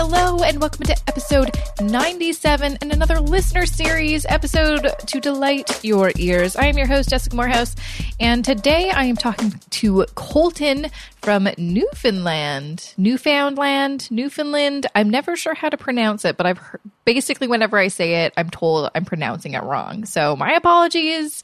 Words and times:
Hello, 0.00 0.44
and 0.44 0.60
welcome 0.60 0.86
to 0.86 0.96
episode 1.08 1.50
97 1.82 2.78
and 2.80 2.92
another 2.92 3.18
listener 3.18 3.66
series 3.66 4.24
episode 4.28 4.92
to 5.08 5.18
delight 5.18 5.82
your 5.82 6.12
ears. 6.16 6.54
I 6.54 6.66
am 6.66 6.78
your 6.78 6.86
host, 6.86 7.10
Jessica 7.10 7.34
Moorhouse, 7.34 7.74
and 8.20 8.44
today 8.44 8.90
I 8.90 9.06
am 9.06 9.16
talking 9.16 9.60
to 9.70 10.06
Colton 10.14 10.86
from 11.28 11.46
Newfoundland. 11.58 12.94
Newfoundland, 12.96 14.10
Newfoundland. 14.10 14.86
I'm 14.94 15.10
never 15.10 15.36
sure 15.36 15.52
how 15.52 15.68
to 15.68 15.76
pronounce 15.76 16.24
it, 16.24 16.38
but 16.38 16.46
I've 16.46 16.56
heard, 16.56 16.80
basically, 17.04 17.46
whenever 17.48 17.76
I 17.76 17.88
say 17.88 18.24
it, 18.24 18.32
I'm 18.38 18.48
told 18.48 18.90
I'm 18.94 19.04
pronouncing 19.04 19.52
it 19.52 19.62
wrong. 19.62 20.06
So 20.06 20.34
my 20.36 20.54
apologies 20.54 21.42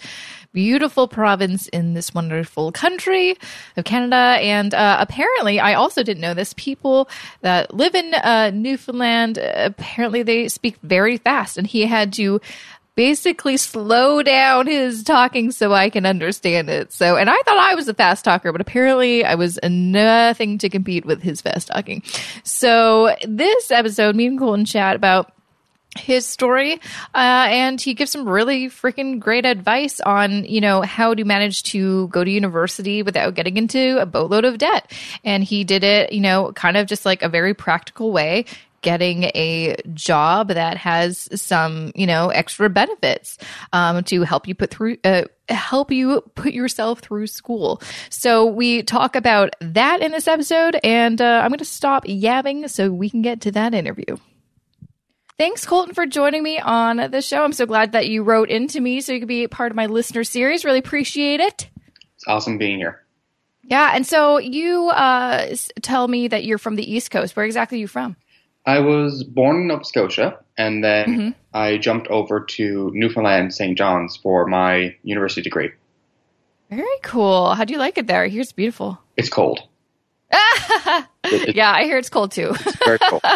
beautiful 0.54 1.08
province 1.08 1.66
in 1.68 1.94
this 1.94 2.14
wonderful 2.14 2.72
country 2.72 3.36
of 3.76 3.84
Canada. 3.84 4.38
And 4.40 4.72
uh, 4.72 4.96
apparently, 5.00 5.60
I 5.60 5.74
also 5.74 6.02
didn't 6.02 6.20
know 6.22 6.32
this. 6.32 6.54
People 6.56 7.10
that 7.42 7.74
live 7.74 7.94
in 7.94 8.14
uh, 8.14 8.52
Newfoundland 8.54 9.36
apparently 9.38 10.22
they 10.22 10.48
speak 10.48 10.76
very 10.82 11.18
fast, 11.18 11.58
and 11.58 11.66
he 11.66 11.84
had 11.84 12.12
to 12.14 12.40
basically 12.96 13.56
slow 13.56 14.22
down 14.22 14.66
his 14.66 15.02
talking 15.02 15.50
so 15.50 15.72
I 15.72 15.90
can 15.90 16.06
understand 16.06 16.70
it. 16.70 16.92
So, 16.92 17.16
and 17.16 17.28
I 17.28 17.36
thought 17.44 17.58
I 17.58 17.74
was 17.74 17.88
a 17.88 17.94
fast 17.94 18.24
talker, 18.24 18.52
but 18.52 18.60
apparently 18.60 19.24
I 19.24 19.34
was 19.34 19.58
nothing 19.62 20.58
to 20.58 20.68
compete 20.68 21.04
with 21.04 21.22
his 21.22 21.40
fast 21.40 21.68
talking. 21.68 22.02
So, 22.44 23.14
this 23.26 23.70
episode, 23.70 24.14
me 24.14 24.26
and 24.26 24.38
Colton 24.38 24.64
chat 24.64 24.96
about 24.96 25.32
his 25.96 26.26
story 26.26 26.74
uh, 27.14 27.46
and 27.48 27.80
he 27.80 27.94
gives 27.94 28.10
some 28.10 28.28
really 28.28 28.66
freaking 28.66 29.20
great 29.20 29.46
advice 29.46 30.00
on 30.00 30.44
you 30.44 30.60
know 30.60 30.82
how 30.82 31.14
to 31.14 31.24
manage 31.24 31.62
to 31.62 32.08
go 32.08 32.24
to 32.24 32.30
university 32.30 33.02
without 33.02 33.34
getting 33.34 33.56
into 33.56 33.96
a 34.00 34.06
boatload 34.06 34.44
of 34.44 34.58
debt 34.58 34.90
and 35.22 35.44
he 35.44 35.62
did 35.62 35.84
it 35.84 36.12
you 36.12 36.20
know 36.20 36.52
kind 36.54 36.76
of 36.76 36.88
just 36.88 37.06
like 37.06 37.22
a 37.22 37.28
very 37.28 37.54
practical 37.54 38.10
way 38.10 38.44
getting 38.84 39.24
a 39.34 39.74
job 39.94 40.48
that 40.48 40.76
has 40.76 41.26
some 41.34 41.90
you 41.94 42.06
know 42.06 42.28
extra 42.28 42.68
benefits 42.68 43.38
um, 43.72 44.04
to 44.04 44.22
help 44.22 44.46
you 44.46 44.54
put 44.54 44.70
through 44.70 44.98
uh, 45.04 45.22
help 45.48 45.90
you 45.90 46.20
put 46.34 46.52
yourself 46.52 47.00
through 47.00 47.26
school 47.26 47.82
so 48.10 48.44
we 48.44 48.82
talk 48.82 49.16
about 49.16 49.56
that 49.60 50.02
in 50.02 50.12
this 50.12 50.28
episode 50.28 50.78
and 50.84 51.20
uh, 51.20 51.40
i'm 51.42 51.48
going 51.48 51.58
to 51.58 51.64
stop 51.64 52.04
yabbing 52.04 52.68
so 52.68 52.92
we 52.92 53.08
can 53.08 53.22
get 53.22 53.40
to 53.40 53.50
that 53.50 53.74
interview 53.74 54.16
Thanks, 55.36 55.66
Colton, 55.66 55.94
for 55.94 56.06
joining 56.06 56.44
me 56.44 56.60
on 56.60 57.10
the 57.10 57.20
show. 57.20 57.42
I'm 57.42 57.52
so 57.52 57.66
glad 57.66 57.90
that 57.90 58.06
you 58.06 58.22
wrote 58.22 58.50
into 58.50 58.80
me 58.80 59.00
so 59.00 59.12
you 59.12 59.18
could 59.18 59.26
be 59.26 59.48
part 59.48 59.72
of 59.72 59.76
my 59.76 59.86
listener 59.86 60.22
series. 60.22 60.64
Really 60.64 60.78
appreciate 60.78 61.40
it. 61.40 61.68
It's 62.14 62.24
awesome 62.28 62.56
being 62.56 62.78
here. 62.78 63.04
Yeah, 63.64 63.90
and 63.94 64.06
so 64.06 64.38
you 64.38 64.90
uh, 64.90 65.56
tell 65.82 66.06
me 66.06 66.28
that 66.28 66.44
you're 66.44 66.58
from 66.58 66.76
the 66.76 66.88
East 66.88 67.10
Coast. 67.10 67.34
Where 67.34 67.44
exactly 67.46 67.78
are 67.78 67.80
you 67.80 67.88
from? 67.88 68.14
I 68.66 68.80
was 68.80 69.24
born 69.24 69.56
in 69.56 69.66
Nova 69.68 69.84
Scotia, 69.84 70.38
and 70.56 70.82
then 70.82 71.06
mm-hmm. 71.06 71.28
I 71.52 71.78
jumped 71.78 72.08
over 72.08 72.40
to 72.40 72.90
Newfoundland, 72.94 73.52
St. 73.52 73.76
John's 73.76 74.16
for 74.16 74.46
my 74.46 74.96
university 75.02 75.42
degree. 75.42 75.70
Very 76.70 76.86
cool. 77.02 77.54
How 77.54 77.64
do 77.64 77.72
you 77.72 77.78
like 77.78 77.98
it 77.98 78.06
there? 78.06 78.26
Here's 78.26 78.52
beautiful. 78.52 78.98
It's 79.16 79.28
cold. 79.28 79.60
yeah, 80.32 81.72
I 81.72 81.84
hear 81.84 81.98
it's 81.98 82.08
cold 82.08 82.32
too. 82.32 82.54
It's 82.54 82.84
very 82.84 82.98
cold. 82.98 83.22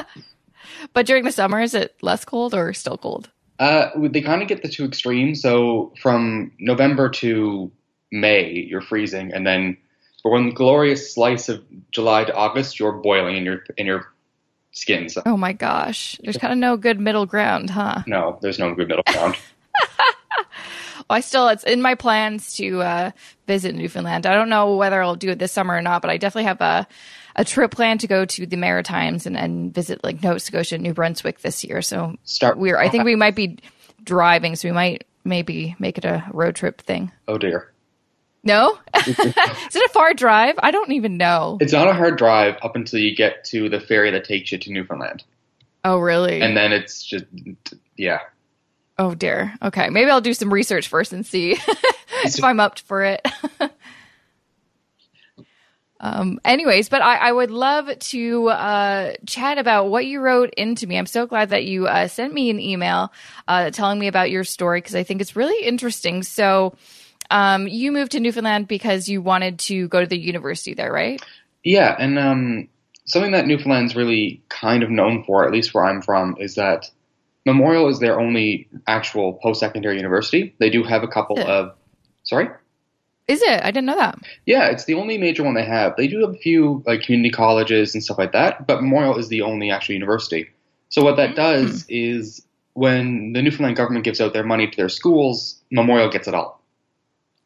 But 0.92 1.06
during 1.06 1.24
the 1.24 1.32
summer, 1.32 1.60
is 1.60 1.74
it 1.74 1.96
less 2.02 2.24
cold 2.24 2.54
or 2.54 2.72
still 2.72 2.98
cold? 2.98 3.30
Uh, 3.58 3.88
they 3.96 4.20
kind 4.20 4.42
of 4.42 4.48
get 4.48 4.62
the 4.62 4.68
two 4.68 4.84
extremes. 4.84 5.42
So 5.42 5.92
from 6.00 6.52
November 6.60 7.08
to 7.10 7.70
May, 8.12 8.52
you're 8.52 8.80
freezing, 8.80 9.32
and 9.32 9.46
then 9.46 9.76
for 10.22 10.30
one 10.30 10.50
glorious 10.50 11.14
slice 11.14 11.48
of 11.48 11.64
July 11.90 12.24
to 12.24 12.34
August, 12.34 12.78
you're 12.78 12.92
boiling 12.92 13.36
in 13.36 13.44
your 13.44 13.64
in 13.76 13.86
your 13.86 14.06
skin. 14.72 15.08
So. 15.08 15.22
Oh 15.27 15.36
my 15.36 15.52
gosh, 15.52 16.19
there's 16.22 16.36
kind 16.36 16.52
of 16.52 16.58
no 16.58 16.77
good 16.77 17.00
middle 17.00 17.27
ground, 17.27 17.70
huh? 17.70 18.02
No, 18.06 18.38
there's 18.42 18.58
no 18.58 18.74
good 18.74 18.88
middle 18.88 19.05
ground. 19.06 19.36
well, 20.38 21.05
I 21.11 21.20
still 21.20 21.48
it's 21.48 21.64
in 21.64 21.83
my 21.83 21.95
plans 21.95 22.55
to 22.56 22.83
uh, 22.83 23.11
visit 23.46 23.74
Newfoundland. 23.74 24.27
I 24.27 24.34
don't 24.34 24.48
know 24.48 24.77
whether 24.77 25.02
I'll 25.02 25.17
do 25.17 25.30
it 25.30 25.39
this 25.39 25.52
summer 25.52 25.74
or 25.74 25.83
not, 25.83 26.02
but 26.02 26.11
I 26.11 26.17
definitely 26.17 26.45
have 26.45 26.61
a 26.61 26.86
a 27.36 27.45
trip 27.45 27.70
planned 27.70 28.01
to 28.01 28.08
go 28.08 28.24
to 28.24 28.46
the 28.46 28.56
Maritimes 28.56 29.24
and, 29.24 29.36
and 29.36 29.73
visit 29.73 30.02
like 30.02 30.23
Nova 30.23 30.40
Scotia, 30.40 30.77
New 30.77 30.92
Brunswick 30.92 31.40
this 31.40 31.62
year. 31.62 31.83
So 31.83 32.17
start. 32.24 32.58
We're. 32.58 32.79
I 32.79 32.89
think 32.89 33.05
we 33.05 33.14
might 33.14 33.36
be 33.36 33.58
driving, 34.02 34.56
so 34.56 34.68
we 34.68 34.73
might 34.73 35.05
maybe 35.24 35.77
make 35.79 35.98
it 35.98 36.05
a 36.05 36.24
road 36.33 36.56
trip 36.56 36.80
thing. 36.83 37.12
Oh 37.29 37.39
dear. 37.39 37.73
No, 38.48 38.79
is 39.07 39.17
it 39.19 39.85
a 39.85 39.89
far 39.92 40.14
drive? 40.14 40.55
I 40.59 40.70
don't 40.70 40.91
even 40.92 41.17
know. 41.17 41.59
It's 41.61 41.73
not 41.73 41.86
a 41.86 41.92
hard 41.92 42.17
drive 42.17 42.57
up 42.63 42.77
until 42.77 42.98
you 42.98 43.14
get 43.14 43.45
to 43.47 43.69
the 43.69 43.79
ferry 43.79 44.11
that 44.11 44.25
takes 44.25 44.51
you 44.51 44.59
to 44.59 44.73
Newfoundland. 44.73 45.23
Oh, 45.85 45.98
really? 45.98 46.41
And 46.41 46.57
then 46.57 46.73
it's 46.73 47.05
just, 47.05 47.27
yeah. 47.97 48.20
Oh 48.98 49.14
dear. 49.14 49.55
Okay, 49.63 49.91
maybe 49.91 50.11
I'll 50.11 50.20
do 50.20 50.35
some 50.35 50.53
research 50.53 50.89
first 50.89 51.13
and 51.13 51.25
see 51.25 51.53
if 52.25 52.42
I'm 52.42 52.59
up 52.59 52.79
for 52.81 53.05
it. 53.05 53.27
Um, 56.01 56.39
anyways, 56.45 56.89
but 56.89 57.03
I, 57.03 57.17
I, 57.17 57.33
would 57.33 57.51
love 57.51 57.91
to 57.98 58.48
uh, 58.51 59.13
chat 59.27 59.59
about 59.59 59.86
what 59.89 60.07
you 60.07 60.20
wrote 60.20 60.55
into 60.57 60.86
me. 60.86 60.97
I'm 60.97 61.07
so 61.07 61.27
glad 61.27 61.51
that 61.51 61.65
you 61.65 61.89
uh, 61.89 62.07
sent 62.07 62.33
me 62.33 62.51
an 62.51 62.61
email 62.61 63.13
uh, 63.48 63.70
telling 63.70 63.98
me 63.98 64.07
about 64.07 64.30
your 64.30 64.45
story 64.45 64.80
because 64.80 64.95
I 64.95 65.03
think 65.03 65.20
it's 65.20 65.35
really 65.35 65.67
interesting. 65.67 66.23
So, 66.23 66.77
um, 67.30 67.68
you 67.68 67.92
moved 67.92 68.12
to 68.12 68.20
Newfoundland 68.20 68.68
because 68.68 69.08
you 69.08 69.20
wanted 69.22 69.58
to 69.61 69.89
go 69.89 70.00
to 70.00 70.06
the 70.06 70.18
university 70.18 70.74
there, 70.74 70.92
right? 70.92 71.22
Yeah, 71.64 71.94
and 71.98 72.18
um, 72.18 72.68
something 73.05 73.33
that 73.33 73.46
Newfoundland's 73.46 73.96
really 73.96 74.42
kind 74.48 74.83
of 74.83 74.90
known 74.90 75.24
for, 75.24 75.44
at 75.44 75.52
least 75.52 75.74
where 75.74 75.84
I'm 75.84 76.02
from, 76.02 76.36
is 76.38 76.55
that 76.55 76.90
Memorial 77.44 77.88
is 77.88 77.98
their 77.98 78.20
only 78.20 78.68
actual 78.86 79.34
post-secondary 79.34 79.96
university. 79.96 80.55
They 80.58 80.70
do 80.70 80.83
have 80.83 81.02
a 81.02 81.08
couple 81.08 81.38
of, 81.40 81.74
sorry. 82.22 82.48
Is 83.27 83.42
it? 83.42 83.62
I 83.62 83.70
didn't 83.70 83.86
know 83.86 83.96
that. 83.96 84.18
Yeah, 84.46 84.67
it's 84.67 84.84
the 84.84 84.94
only 84.94 85.18
major 85.18 85.42
one 85.42 85.55
they 85.55 85.64
have. 85.64 85.96
They 85.96 86.08
do 86.08 86.20
have 86.20 86.34
a 86.34 86.38
few 86.38 86.83
like 86.86 87.02
community 87.02 87.30
colleges 87.30 87.94
and 87.94 88.02
stuff 88.02 88.18
like 88.18 88.33
that, 88.33 88.67
but 88.67 88.83
Memorial 88.83 89.18
is 89.18 89.28
the 89.28 89.42
only 89.42 89.70
actual 89.70 89.94
university. 89.94 90.48
So 90.88 91.02
what 91.02 91.17
that 91.17 91.36
does 91.36 91.84
mm-hmm. 91.84 91.88
is 91.90 92.42
when 92.72 93.33
the 93.34 93.42
Newfoundland 93.42 93.77
government 93.77 94.05
gives 94.05 94.20
out 94.20 94.33
their 94.33 94.44
money 94.44 94.67
to 94.67 94.77
their 94.77 94.88
schools, 94.88 95.61
Memorial 95.70 96.08
gets 96.08 96.27
it 96.27 96.34
all. 96.34 96.58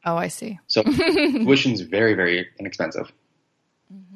Oh, 0.05 0.17
I 0.17 0.29
see. 0.29 0.59
So 0.67 0.83
tuition's 0.83 1.81
very, 1.81 2.15
very 2.15 2.49
inexpensive. 2.59 3.13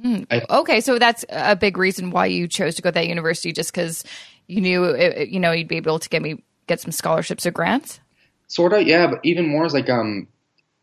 Mm-hmm. 0.04 0.24
I, 0.30 0.42
okay, 0.58 0.80
so 0.80 0.98
that's 0.98 1.24
a 1.28 1.56
big 1.56 1.76
reason 1.76 2.10
why 2.10 2.26
you 2.26 2.48
chose 2.48 2.74
to 2.76 2.82
go 2.82 2.90
to 2.90 2.94
that 2.94 3.06
university, 3.06 3.52
just 3.52 3.72
because 3.72 4.04
you 4.46 4.60
knew 4.60 4.84
it, 4.84 5.28
you 5.28 5.40
know 5.40 5.52
you'd 5.52 5.68
be 5.68 5.76
able 5.76 5.98
to 5.98 6.08
get 6.08 6.22
me 6.22 6.42
get 6.66 6.80
some 6.80 6.92
scholarships 6.92 7.46
or 7.46 7.50
grants. 7.50 8.00
Sort 8.48 8.72
of, 8.72 8.86
yeah, 8.86 9.06
but 9.08 9.20
even 9.24 9.48
more 9.48 9.66
is 9.66 9.74
like 9.74 9.90
um 9.90 10.28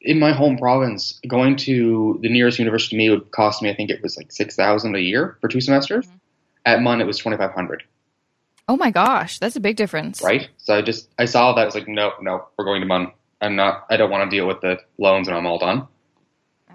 in 0.02 0.19
my 0.19 0.34
home 0.34 0.58
province, 0.58 1.20
going 1.28 1.56
to 1.56 2.20
the 2.22 2.30
nearest 2.30 2.59
university 2.59 2.96
to 2.96 2.97
me 2.97 3.09
would 3.09 3.31
cost 3.31 3.62
me, 3.62 3.70
I 3.70 3.75
think 3.75 3.90
it 3.90 4.02
was 4.02 4.18
like 4.18 4.31
six 4.31 4.56
thousand 4.56 4.96
a 4.96 5.00
year 5.00 5.38
for 5.41 5.47
two 5.47 5.62
semesters. 5.62 6.06
Mm-hmm. 6.06 6.18
At 6.66 6.81
MUN, 6.81 7.02
it 7.02 7.08
was 7.08 7.18
twenty 7.18 7.38
five 7.38 7.52
hundred. 7.52 7.84
Oh 8.68 8.78
my 8.78 8.91
gosh, 8.91 9.40
that's 9.40 9.56
a 9.56 9.59
big 9.59 9.75
difference, 9.75 10.22
right? 10.22 10.50
So 10.58 10.75
I 10.75 10.81
just 10.81 11.09
I 11.18 11.25
saw 11.25 11.53
that 11.53 11.62
I 11.62 11.66
was 11.66 11.75
like, 11.75 11.88
no, 11.88 12.14
no, 12.22 12.47
we're 12.58 12.66
going 12.66 12.81
to 12.81 12.88
MUN. 12.88 13.12
I'm 13.43 13.55
not. 13.55 13.85
I 13.89 13.97
don't 13.97 14.09
want 14.09 14.29
to 14.29 14.35
deal 14.35 14.47
with 14.47 14.61
the 14.61 14.79
loans, 14.97 15.27
and 15.27 15.35
I'm 15.35 15.45
all 15.45 15.59
done. 15.59 15.87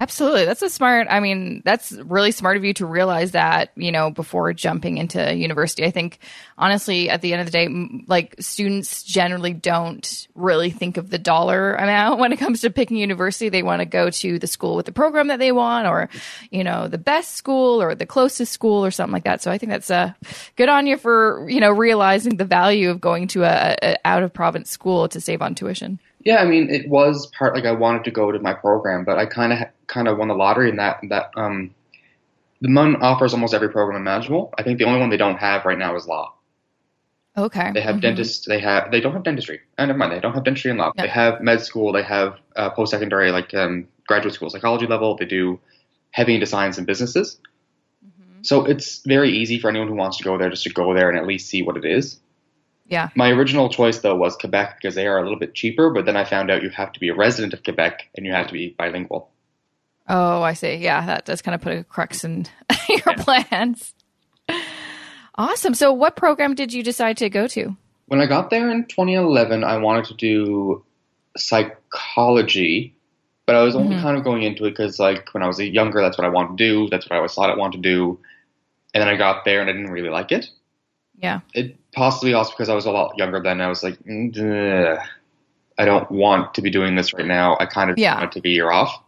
Absolutely. 0.00 0.44
That's 0.44 0.62
a 0.62 0.70
smart, 0.70 1.08
I 1.10 1.18
mean, 1.18 1.60
that's 1.64 1.90
really 1.90 2.30
smart 2.30 2.56
of 2.56 2.64
you 2.64 2.72
to 2.74 2.86
realize 2.86 3.32
that, 3.32 3.72
you 3.74 3.90
know, 3.90 4.12
before 4.12 4.52
jumping 4.52 4.96
into 4.96 5.34
university. 5.34 5.84
I 5.84 5.90
think, 5.90 6.20
honestly, 6.56 7.10
at 7.10 7.20
the 7.20 7.32
end 7.32 7.40
of 7.40 7.46
the 7.46 7.52
day, 7.52 7.68
like 8.06 8.36
students 8.38 9.02
generally 9.02 9.52
don't 9.52 10.28
really 10.36 10.70
think 10.70 10.98
of 10.98 11.10
the 11.10 11.18
dollar 11.18 11.74
amount 11.74 12.20
when 12.20 12.32
it 12.32 12.38
comes 12.38 12.60
to 12.60 12.70
picking 12.70 12.96
university. 12.96 13.48
They 13.48 13.64
want 13.64 13.80
to 13.80 13.86
go 13.86 14.08
to 14.08 14.38
the 14.38 14.46
school 14.46 14.76
with 14.76 14.86
the 14.86 14.92
program 14.92 15.28
that 15.28 15.40
they 15.40 15.50
want 15.50 15.88
or, 15.88 16.08
you 16.52 16.62
know, 16.62 16.86
the 16.86 16.98
best 16.98 17.34
school 17.34 17.82
or 17.82 17.96
the 17.96 18.06
closest 18.06 18.52
school 18.52 18.84
or 18.84 18.92
something 18.92 19.12
like 19.12 19.24
that. 19.24 19.42
So 19.42 19.50
I 19.50 19.58
think 19.58 19.70
that's 19.70 19.90
uh, 19.90 20.12
good 20.54 20.68
on 20.68 20.86
you 20.86 20.96
for, 20.96 21.44
you 21.48 21.58
know, 21.58 21.70
realizing 21.70 22.36
the 22.36 22.44
value 22.44 22.90
of 22.90 23.00
going 23.00 23.26
to 23.28 23.42
a, 23.42 23.76
a 23.82 23.96
out 24.04 24.22
of 24.22 24.32
province 24.32 24.70
school 24.70 25.08
to 25.08 25.20
save 25.20 25.42
on 25.42 25.56
tuition. 25.56 25.98
Yeah, 26.28 26.42
I 26.42 26.44
mean, 26.44 26.68
it 26.68 26.90
was 26.90 27.26
part 27.28 27.54
like 27.54 27.64
I 27.64 27.72
wanted 27.72 28.04
to 28.04 28.10
go 28.10 28.30
to 28.30 28.38
my 28.38 28.52
program, 28.52 29.02
but 29.02 29.16
I 29.16 29.24
kind 29.24 29.50
of 29.50 29.60
kind 29.86 30.06
of 30.06 30.18
won 30.18 30.28
the 30.28 30.34
lottery 30.34 30.68
in 30.68 30.76
that 30.76 30.98
that 31.08 31.30
um, 31.36 31.74
the 32.60 32.68
MUN 32.68 32.96
offers 32.96 33.32
almost 33.32 33.54
every 33.54 33.70
program 33.70 33.98
imaginable. 33.98 34.52
I 34.58 34.62
think 34.62 34.78
the 34.78 34.84
only 34.84 35.00
one 35.00 35.08
they 35.08 35.16
don't 35.16 35.38
have 35.38 35.64
right 35.64 35.78
now 35.78 35.96
is 35.96 36.06
law. 36.06 36.34
Okay. 37.34 37.72
They 37.72 37.80
have 37.80 37.94
mm-hmm. 37.94 38.00
dentists. 38.00 38.44
They 38.44 38.60
have. 38.60 38.90
They 38.90 39.00
don't 39.00 39.14
have 39.14 39.22
dentistry. 39.22 39.60
Uh, 39.78 39.86
never 39.86 39.96
mind. 39.96 40.12
They 40.12 40.20
don't 40.20 40.34
have 40.34 40.44
dentistry 40.44 40.70
and 40.70 40.78
law. 40.78 40.92
They 40.98 41.08
have 41.08 41.40
med 41.40 41.62
school. 41.62 41.92
They 41.92 42.02
have 42.02 42.36
uh, 42.56 42.68
post 42.72 42.90
secondary, 42.90 43.32
like 43.32 43.54
um, 43.54 43.88
graduate 44.06 44.34
school 44.34 44.50
psychology 44.50 44.86
level. 44.86 45.16
They 45.16 45.24
do 45.24 45.58
heavy 46.10 46.34
into 46.34 46.44
science 46.44 46.76
and 46.76 46.86
businesses. 46.86 47.40
Mm-hmm. 48.04 48.42
So 48.42 48.66
it's 48.66 48.98
very 49.06 49.30
easy 49.30 49.58
for 49.58 49.70
anyone 49.70 49.88
who 49.88 49.94
wants 49.94 50.18
to 50.18 50.24
go 50.24 50.36
there 50.36 50.50
just 50.50 50.64
to 50.64 50.74
go 50.74 50.92
there 50.92 51.08
and 51.08 51.18
at 51.18 51.26
least 51.26 51.48
see 51.48 51.62
what 51.62 51.78
it 51.78 51.86
is. 51.86 52.20
Yeah. 52.88 53.10
My 53.14 53.30
original 53.30 53.68
choice 53.68 53.98
though 53.98 54.16
was 54.16 54.34
Quebec 54.36 54.78
because 54.80 54.94
they 54.94 55.06
are 55.06 55.18
a 55.18 55.22
little 55.22 55.38
bit 55.38 55.54
cheaper, 55.54 55.90
but 55.90 56.06
then 56.06 56.16
I 56.16 56.24
found 56.24 56.50
out 56.50 56.62
you 56.62 56.70
have 56.70 56.92
to 56.92 57.00
be 57.00 57.08
a 57.10 57.14
resident 57.14 57.52
of 57.52 57.62
Quebec 57.62 58.08
and 58.16 58.24
you 58.24 58.32
have 58.32 58.46
to 58.46 58.52
be 58.54 58.74
bilingual. 58.78 59.30
Oh, 60.08 60.40
I 60.42 60.54
see. 60.54 60.74
Yeah, 60.76 61.04
that 61.04 61.26
does 61.26 61.42
kind 61.42 61.54
of 61.54 61.60
put 61.60 61.76
a 61.76 61.84
crux 61.84 62.24
in 62.24 62.46
your 62.88 63.00
yeah. 63.06 63.22
plans. 63.22 63.94
Awesome. 65.34 65.74
So, 65.74 65.92
what 65.92 66.16
program 66.16 66.54
did 66.54 66.72
you 66.72 66.82
decide 66.82 67.18
to 67.18 67.28
go 67.28 67.46
to? 67.48 67.76
When 68.06 68.20
I 68.20 68.26
got 68.26 68.48
there 68.50 68.70
in 68.70 68.86
2011, 68.86 69.64
I 69.64 69.76
wanted 69.76 70.06
to 70.06 70.14
do 70.14 70.82
psychology, 71.36 72.94
but 73.46 73.54
I 73.54 73.62
was 73.62 73.76
only 73.76 73.96
Mhm. 73.96 74.02
kind 74.02 74.16
of 74.16 74.24
going 74.24 74.42
into 74.42 74.64
it 74.64 74.70
because, 74.70 74.98
like, 74.98 75.32
when 75.34 75.42
I 75.42 75.46
was 75.46 75.60
younger, 75.60 76.00
that's 76.00 76.16
what 76.18 76.24
I 76.24 76.30
wanted 76.30 76.56
to 76.58 76.64
do. 76.64 76.88
That's 76.90 77.04
what 77.04 77.12
I 77.12 77.16
always 77.18 77.34
thought 77.34 77.50
I 77.50 77.56
wanted 77.56 77.82
to 77.82 77.88
do. 77.88 78.18
And 78.94 79.02
then 79.02 79.08
I 79.08 79.16
got 79.16 79.44
there 79.44 79.60
and 79.60 79.68
I 79.68 79.74
didn't 79.74 79.90
really 79.92 80.08
like 80.08 80.32
it. 80.32 80.48
Yeah. 81.20 81.40
It 81.54 81.76
possibly 81.92 82.32
also 82.34 82.52
because 82.52 82.68
I 82.68 82.74
was 82.74 82.86
a 82.86 82.90
lot 82.90 83.16
younger 83.18 83.40
then. 83.40 83.60
I 83.60 83.68
was 83.68 83.82
like, 83.82 83.98
I 84.06 85.84
don't 85.84 86.10
want 86.10 86.54
to 86.54 86.62
be 86.62 86.70
doing 86.70 86.94
this 86.96 87.12
right 87.12 87.26
now. 87.26 87.56
I 87.60 87.66
kind 87.66 87.90
of 87.90 87.98
Yeah. 87.98 88.18
want 88.18 88.32
to 88.32 88.40
be 88.40 88.50
a 88.50 88.54
year 88.54 88.70
off. 88.70 89.02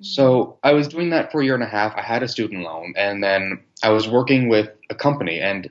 So 0.00 0.58
I 0.62 0.72
was 0.72 0.86
doing 0.86 1.10
that 1.10 1.32
for 1.32 1.40
a 1.40 1.44
year 1.44 1.54
and 1.54 1.62
a 1.62 1.66
half. 1.68 1.92
I 1.96 2.02
had 2.02 2.22
a 2.22 2.28
student 2.28 2.62
loan, 2.62 2.94
and 2.96 3.22
then 3.22 3.60
I 3.82 3.90
was 3.90 4.08
working 4.08 4.48
with 4.48 4.70
a 4.90 4.94
company, 4.94 5.40
and 5.40 5.68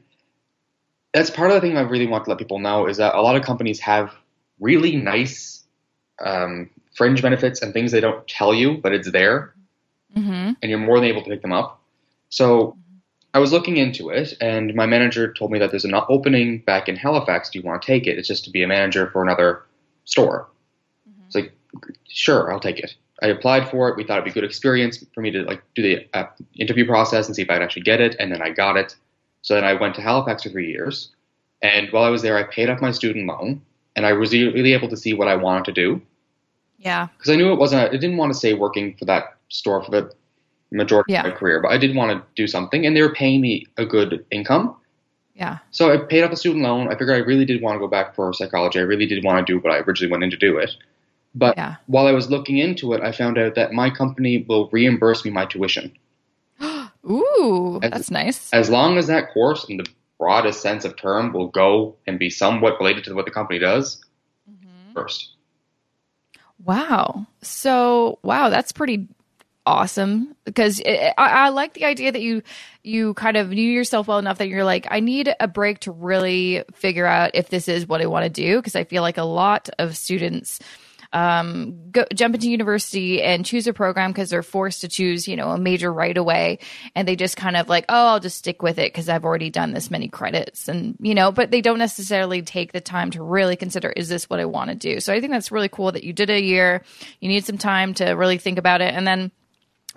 that's 1.14 1.30
part 1.30 1.50
of 1.50 1.56
the 1.56 1.62
thing 1.62 1.78
I 1.78 1.82
really 1.82 2.08
want 2.08 2.26
to 2.26 2.32
let 2.32 2.38
people 2.38 2.60
know 2.60 2.88
is 2.88 2.98
that 2.98 3.16
a 3.16 3.22
lot 3.22 3.38
of 3.38 3.44
companies 3.44 3.80
have 3.80 4.14
really 4.60 4.98
nice 4.98 5.64
um, 6.20 6.70
fringe 6.94 7.22
benefits 7.22 7.62
and 7.62 7.74
things 7.74 7.94
they 7.94 8.02
don't 8.02 8.28
tell 8.28 8.54
you, 8.54 8.78
but 8.80 8.92
it's 8.94 9.10
there, 9.12 9.54
Mm-hmm. 10.18 10.54
and 10.62 10.70
you're 10.70 10.80
more 10.80 11.00
than 11.00 11.08
able 11.08 11.22
to 11.22 11.30
pick 11.30 11.42
them 11.44 11.54
up. 11.54 11.80
So 12.30 12.76
I 13.38 13.40
was 13.40 13.52
looking 13.52 13.78
into 13.78 14.10
it, 14.10 14.34
and 14.42 14.74
my 14.74 14.88
manager 14.88 15.32
told 15.32 15.52
me 15.52 15.60
that 15.60 15.70
there's 15.70 15.86
an 15.86 15.94
opening 16.10 16.58
back 16.62 16.90
in 16.90 16.96
Halifax. 16.96 17.52
Do 17.52 17.60
you 17.60 17.64
want 17.64 17.84
to 17.84 17.86
take 17.86 18.08
it? 18.08 18.18
It's 18.18 18.28
just 18.28 18.44
to 18.46 18.50
be 18.50 18.64
a 18.64 18.68
manager 18.68 19.12
for 19.12 19.22
another 19.22 19.62
store. 20.06 20.48
It's 21.28 21.36
like, 21.36 21.52
sure, 22.10 22.52
I'll 22.52 22.60
take 22.60 22.80
it. 22.80 22.96
I 23.22 23.28
applied 23.28 23.70
for 23.70 23.90
it. 23.90 23.96
We 23.96 24.04
thought 24.04 24.18
it'd 24.18 24.24
be 24.26 24.32
a 24.32 24.34
good 24.34 24.44
experience 24.44 25.06
for 25.14 25.22
me 25.22 25.30
to 25.30 25.44
like 25.44 25.62
do 25.76 25.84
the 25.84 26.08
uh, 26.16 26.26
interview 26.56 26.88
process 26.88 27.28
and 27.28 27.36
see 27.36 27.44
if 27.44 27.50
I'd 27.52 27.62
actually 27.62 27.84
get 27.84 28.02
it, 28.02 28.16
and 28.20 28.32
then 28.32 28.42
I 28.42 28.50
got 28.50 28.76
it. 28.76 28.96
So 29.44 29.54
then 29.54 29.64
I 29.64 29.74
went 29.74 29.94
to 29.98 30.02
Halifax 30.02 30.42
for 30.42 30.50
three 30.50 30.72
years, 30.72 31.12
and 31.62 31.92
while 31.92 32.06
I 32.06 32.10
was 32.10 32.24
there, 32.24 32.40
I 32.40 32.44
paid 32.44 32.72
off 32.72 32.82
my 32.82 32.90
student 32.90 33.28
loan, 33.28 33.62
and 33.96 34.08
I 34.08 34.14
was 34.14 34.34
really 34.34 34.74
able 34.74 34.90
to 34.90 34.98
see 34.98 35.14
what 35.14 35.28
I 35.28 35.36
wanted 35.36 35.66
to 35.66 35.74
do 35.74 36.02
Yeah. 36.80 37.08
because 37.16 37.30
I 37.30 37.36
knew 37.36 37.52
it 37.54 37.60
wasn't. 37.60 37.84
I 37.84 37.98
didn't 37.98 38.18
want 38.18 38.34
to 38.34 38.40
stay 38.40 38.56
working 38.56 38.96
for 38.96 39.06
that 39.06 39.36
store 39.50 39.84
for 39.84 39.92
the 39.92 40.12
majority 40.72 41.14
Yeah. 41.14 41.22
of 41.22 41.26
my 41.28 41.32
career, 41.32 41.62
but 41.62 41.72
I 41.72 41.78
did 41.78 41.96
want 41.96 42.12
to 42.12 42.24
do 42.36 42.48
something, 42.48 42.86
and 42.86 42.96
they 42.96 43.02
were 43.02 43.14
paying 43.14 43.42
me 43.42 43.66
a 43.78 43.86
good 43.86 44.26
income. 44.32 44.76
Yeah. 45.36 45.60
So 45.72 45.92
I 45.94 45.98
paid 45.98 46.24
off 46.24 46.32
the 46.32 46.38
student 46.38 46.64
loan. 46.64 46.88
I 46.88 46.92
figured 46.98 47.12
I 47.16 47.20
really 47.20 47.46
did 47.46 47.62
want 47.62 47.76
to 47.76 47.80
go 47.80 47.88
back 47.88 48.16
for 48.16 48.34
psychology. 48.34 48.80
I 48.80 48.84
really 48.84 49.06
did 49.06 49.24
want 49.24 49.46
to 49.46 49.54
do 49.54 49.60
what 49.60 49.72
I 49.72 49.80
originally 49.80 50.12
went 50.12 50.24
in 50.24 50.32
to 50.32 50.38
do 50.38 50.58
it. 50.58 50.72
But 51.36 51.56
Yeah. 51.58 51.76
while 51.86 52.08
I 52.08 52.12
was 52.12 52.32
looking 52.32 52.58
into 52.58 52.94
it, 52.94 53.02
I 53.02 53.12
found 53.12 53.38
out 53.38 53.54
that 53.56 53.72
my 53.72 53.90
company 53.92 54.44
will 54.48 54.70
reimburse 54.72 55.24
me 55.24 55.30
my 55.30 55.46
tuition 55.46 55.92
Ooh, 57.08 57.80
As- 57.84 57.92
that's 57.92 58.12
nice. 58.12 58.52
as 58.52 58.70
long 58.70 58.98
as 58.98 59.06
that 59.08 59.32
course, 59.32 59.66
in 59.66 59.78
the 59.78 59.86
broadest 60.20 60.62
sense 60.62 60.84
of 60.84 60.98
term, 60.98 61.32
will 61.32 61.50
go 61.50 61.96
and 62.08 62.18
be 62.18 62.30
somewhat 62.32 62.80
related 62.80 63.04
to 63.04 63.14
what 63.14 63.26
the 63.26 63.32
company 63.32 63.60
does 63.60 64.04
mm-hmm. 64.50 64.94
first. 64.94 65.30
Wow. 66.66 67.28
So, 67.44 68.18
wow, 68.24 68.50
that's 68.50 68.72
pretty 68.72 69.08
awesome. 69.68 70.36
Because 70.46 70.80
it, 70.80 71.14
I, 71.18 71.30
I 71.30 71.50
like 71.50 71.74
the 71.74 71.86
idea 71.86 72.12
that 72.12 72.22
you 72.22 72.42
you 72.84 73.14
kind 73.16 73.36
of 73.36 73.50
knew 73.50 73.70
yourself 73.70 74.08
well 74.08 74.18
enough 74.18 74.38
that 74.38 74.48
you're 74.48 74.64
like 74.64 74.88
I 74.90 75.02
need 75.02 75.36
a 75.40 75.48
break 75.48 75.80
to 75.82 75.92
really 75.92 76.64
figure 76.74 77.06
out 77.06 77.32
if 77.34 77.50
this 77.50 77.68
is 77.68 77.86
what 77.86 78.02
I 78.02 78.06
want 78.06 78.24
to 78.24 78.30
do. 78.30 78.56
Because 78.56 78.76
I 78.76 78.86
feel 78.86 79.02
like 79.02 79.18
a 79.18 79.24
lot 79.24 79.70
of 79.78 79.98
students 79.98 80.60
um, 81.14 81.90
go, 81.92 82.06
jump 82.14 82.36
into 82.36 82.50
university 82.50 83.22
and 83.22 83.46
choose 83.46 83.68
a 83.68 83.74
program 83.74 84.12
because 84.12 84.30
they're 84.30 84.44
forced 84.44 84.82
to 84.82 84.88
choose, 84.88 85.28
you 85.28 85.36
know, 85.36 85.50
a 85.50 85.58
major 85.58 85.92
right 85.92 86.18
away, 86.18 86.60
and 86.96 87.08
they 87.08 87.16
just 87.16 87.38
kind 87.38 87.56
of 87.56 87.70
like, 87.70 87.86
oh, 87.90 88.08
I'll 88.08 88.20
just 88.20 88.38
stick 88.38 88.62
with 88.62 88.78
it 88.78 88.92
because 88.92 89.10
I've 89.10 89.26
already 89.26 89.50
done 89.50 89.74
this 89.74 89.92
many 89.92 90.08
credits, 90.08 90.68
and 90.68 90.96
you 91.00 91.16
know, 91.16 91.32
but 91.32 91.52
they 91.52 91.62
don't 91.62 91.80
necessarily 91.80 92.42
take 92.42 92.72
the 92.72 92.82
time 92.82 93.12
to 93.12 93.24
really 93.24 93.56
consider, 93.56 93.90
is 93.90 94.10
this 94.10 94.30
what 94.30 94.40
I 94.40 94.46
want 94.46 94.70
to 94.70 94.76
do? 94.76 95.00
So 95.00 95.14
I 95.14 95.20
think 95.20 95.32
that's 95.32 95.52
really 95.52 95.70
cool 95.70 95.92
that 95.92 96.04
you 96.04 96.14
did 96.14 96.30
a 96.30 96.42
year. 96.42 96.84
You 97.20 97.30
need 97.30 97.46
some 97.46 97.58
time 97.58 97.94
to 97.96 98.12
really 98.12 98.38
think 98.38 98.58
about 98.58 98.82
it, 98.82 98.94
and 98.94 99.08
then 99.08 99.32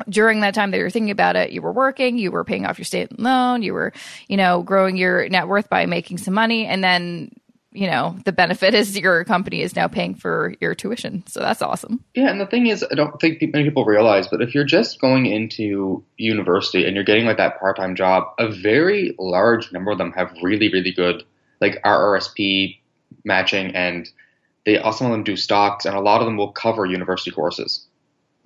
during 0.09 0.41
that 0.41 0.55
time 0.55 0.71
that 0.71 0.79
you 0.79 0.85
were 0.85 0.91
thinking 0.91 1.11
about 1.11 1.37
it, 1.37 1.53
you 1.53 1.63
were 1.63 1.73
working, 1.73 2.19
you 2.19 2.31
were 2.31 2.45
paying 2.45 2.67
off 2.67 2.79
your 2.79 2.85
student 2.85 3.21
loan, 3.21 3.63
you 3.63 3.75
were, 3.75 3.93
you 4.29 4.37
know, 4.37 4.63
growing 4.63 4.97
your 4.97 5.29
net 5.29 5.49
worth 5.49 5.69
by 5.69 5.87
making 5.87 6.19
some 6.19 6.35
money, 6.35 6.67
and 6.67 6.83
then 6.83 7.31
you 7.73 7.87
know 7.87 8.17
the 8.25 8.33
benefit 8.33 8.75
is 8.81 8.99
your 8.99 9.25
company 9.25 9.63
is 9.63 9.77
now 9.77 9.87
paying 9.87 10.15
for 10.15 10.55
your 10.61 10.75
tuition 10.75 11.23
so 11.27 11.41
that's 11.41 11.63
awesome 11.63 12.03
Yeah, 12.15 12.29
and 12.29 12.41
the 12.41 12.47
thing 12.47 12.67
is, 12.67 12.85
I 12.91 12.95
don't 12.95 13.21
think 13.21 13.41
many 13.53 13.65
people 13.65 13.85
realize, 13.85 14.27
but 14.27 14.43
if 14.43 14.55
you're 14.55 14.65
just 14.65 15.01
going 15.01 15.27
into 15.27 16.03
university 16.17 16.85
and 16.85 16.95
you're 16.95 17.05
getting 17.05 17.27
like 17.27 17.37
that 17.37 17.61
part-time 17.61 17.95
job, 17.95 18.25
a 18.39 18.51
very 18.51 19.15
large 19.19 19.71
number 19.73 19.93
of 19.93 19.99
them 19.99 20.13
have 20.13 20.33
really, 20.43 20.69
really 20.69 20.93
good 20.93 21.23
like 21.61 21.81
RRSP 21.83 22.79
matching, 23.25 23.75
and 23.75 24.09
they 24.65 24.77
some 24.93 25.07
of 25.07 25.13
them 25.13 25.25
do 25.25 25.37
stocks, 25.37 25.85
and 25.85 25.95
a 25.95 26.01
lot 26.01 26.21
of 26.21 26.27
them 26.27 26.37
will 26.37 26.53
cover 26.53 26.87
university 26.87 27.31
courses. 27.31 27.87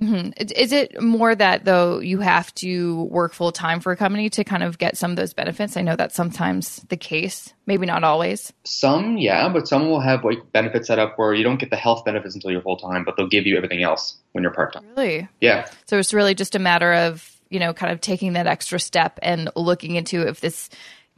Hmm 0.00 0.30
is 0.36 0.52
is 0.52 0.72
it 0.72 1.00
more 1.00 1.34
that 1.34 1.64
though 1.64 2.00
you 2.00 2.18
have 2.18 2.52
to 2.56 3.04
work 3.04 3.32
full 3.32 3.52
time 3.52 3.80
for 3.80 3.92
a 3.92 3.96
company 3.96 4.28
to 4.30 4.44
kind 4.44 4.62
of 4.62 4.78
get 4.78 4.96
some 4.96 5.10
of 5.10 5.16
those 5.16 5.34
benefits? 5.34 5.76
I 5.76 5.82
know 5.82 5.96
that's 5.96 6.14
sometimes 6.14 6.84
the 6.88 6.96
case. 6.96 7.54
Maybe 7.66 7.86
not 7.86 8.04
always. 8.04 8.52
Some, 8.64 9.16
yeah, 9.16 9.48
but 9.48 9.66
some 9.68 9.88
will 9.88 10.00
have 10.00 10.24
like 10.24 10.52
benefits 10.52 10.88
set 10.88 10.98
up 10.98 11.18
where 11.18 11.32
you 11.32 11.44
don't 11.44 11.58
get 11.58 11.70
the 11.70 11.76
health 11.76 12.04
benefits 12.04 12.34
until 12.34 12.50
you're 12.50 12.62
full 12.62 12.76
time, 12.76 13.04
but 13.04 13.16
they'll 13.16 13.28
give 13.28 13.46
you 13.46 13.56
everything 13.56 13.82
else 13.82 14.16
when 14.32 14.42
you're 14.42 14.52
part 14.52 14.72
time. 14.74 14.84
really? 14.96 15.28
Yeah, 15.40 15.68
So 15.86 15.98
it's 15.98 16.12
really 16.12 16.34
just 16.34 16.54
a 16.54 16.58
matter 16.58 16.92
of, 16.92 17.30
you 17.48 17.60
know, 17.60 17.72
kind 17.72 17.92
of 17.92 18.00
taking 18.00 18.34
that 18.34 18.46
extra 18.46 18.80
step 18.80 19.18
and 19.22 19.48
looking 19.56 19.94
into 19.94 20.26
if 20.26 20.40
this 20.40 20.68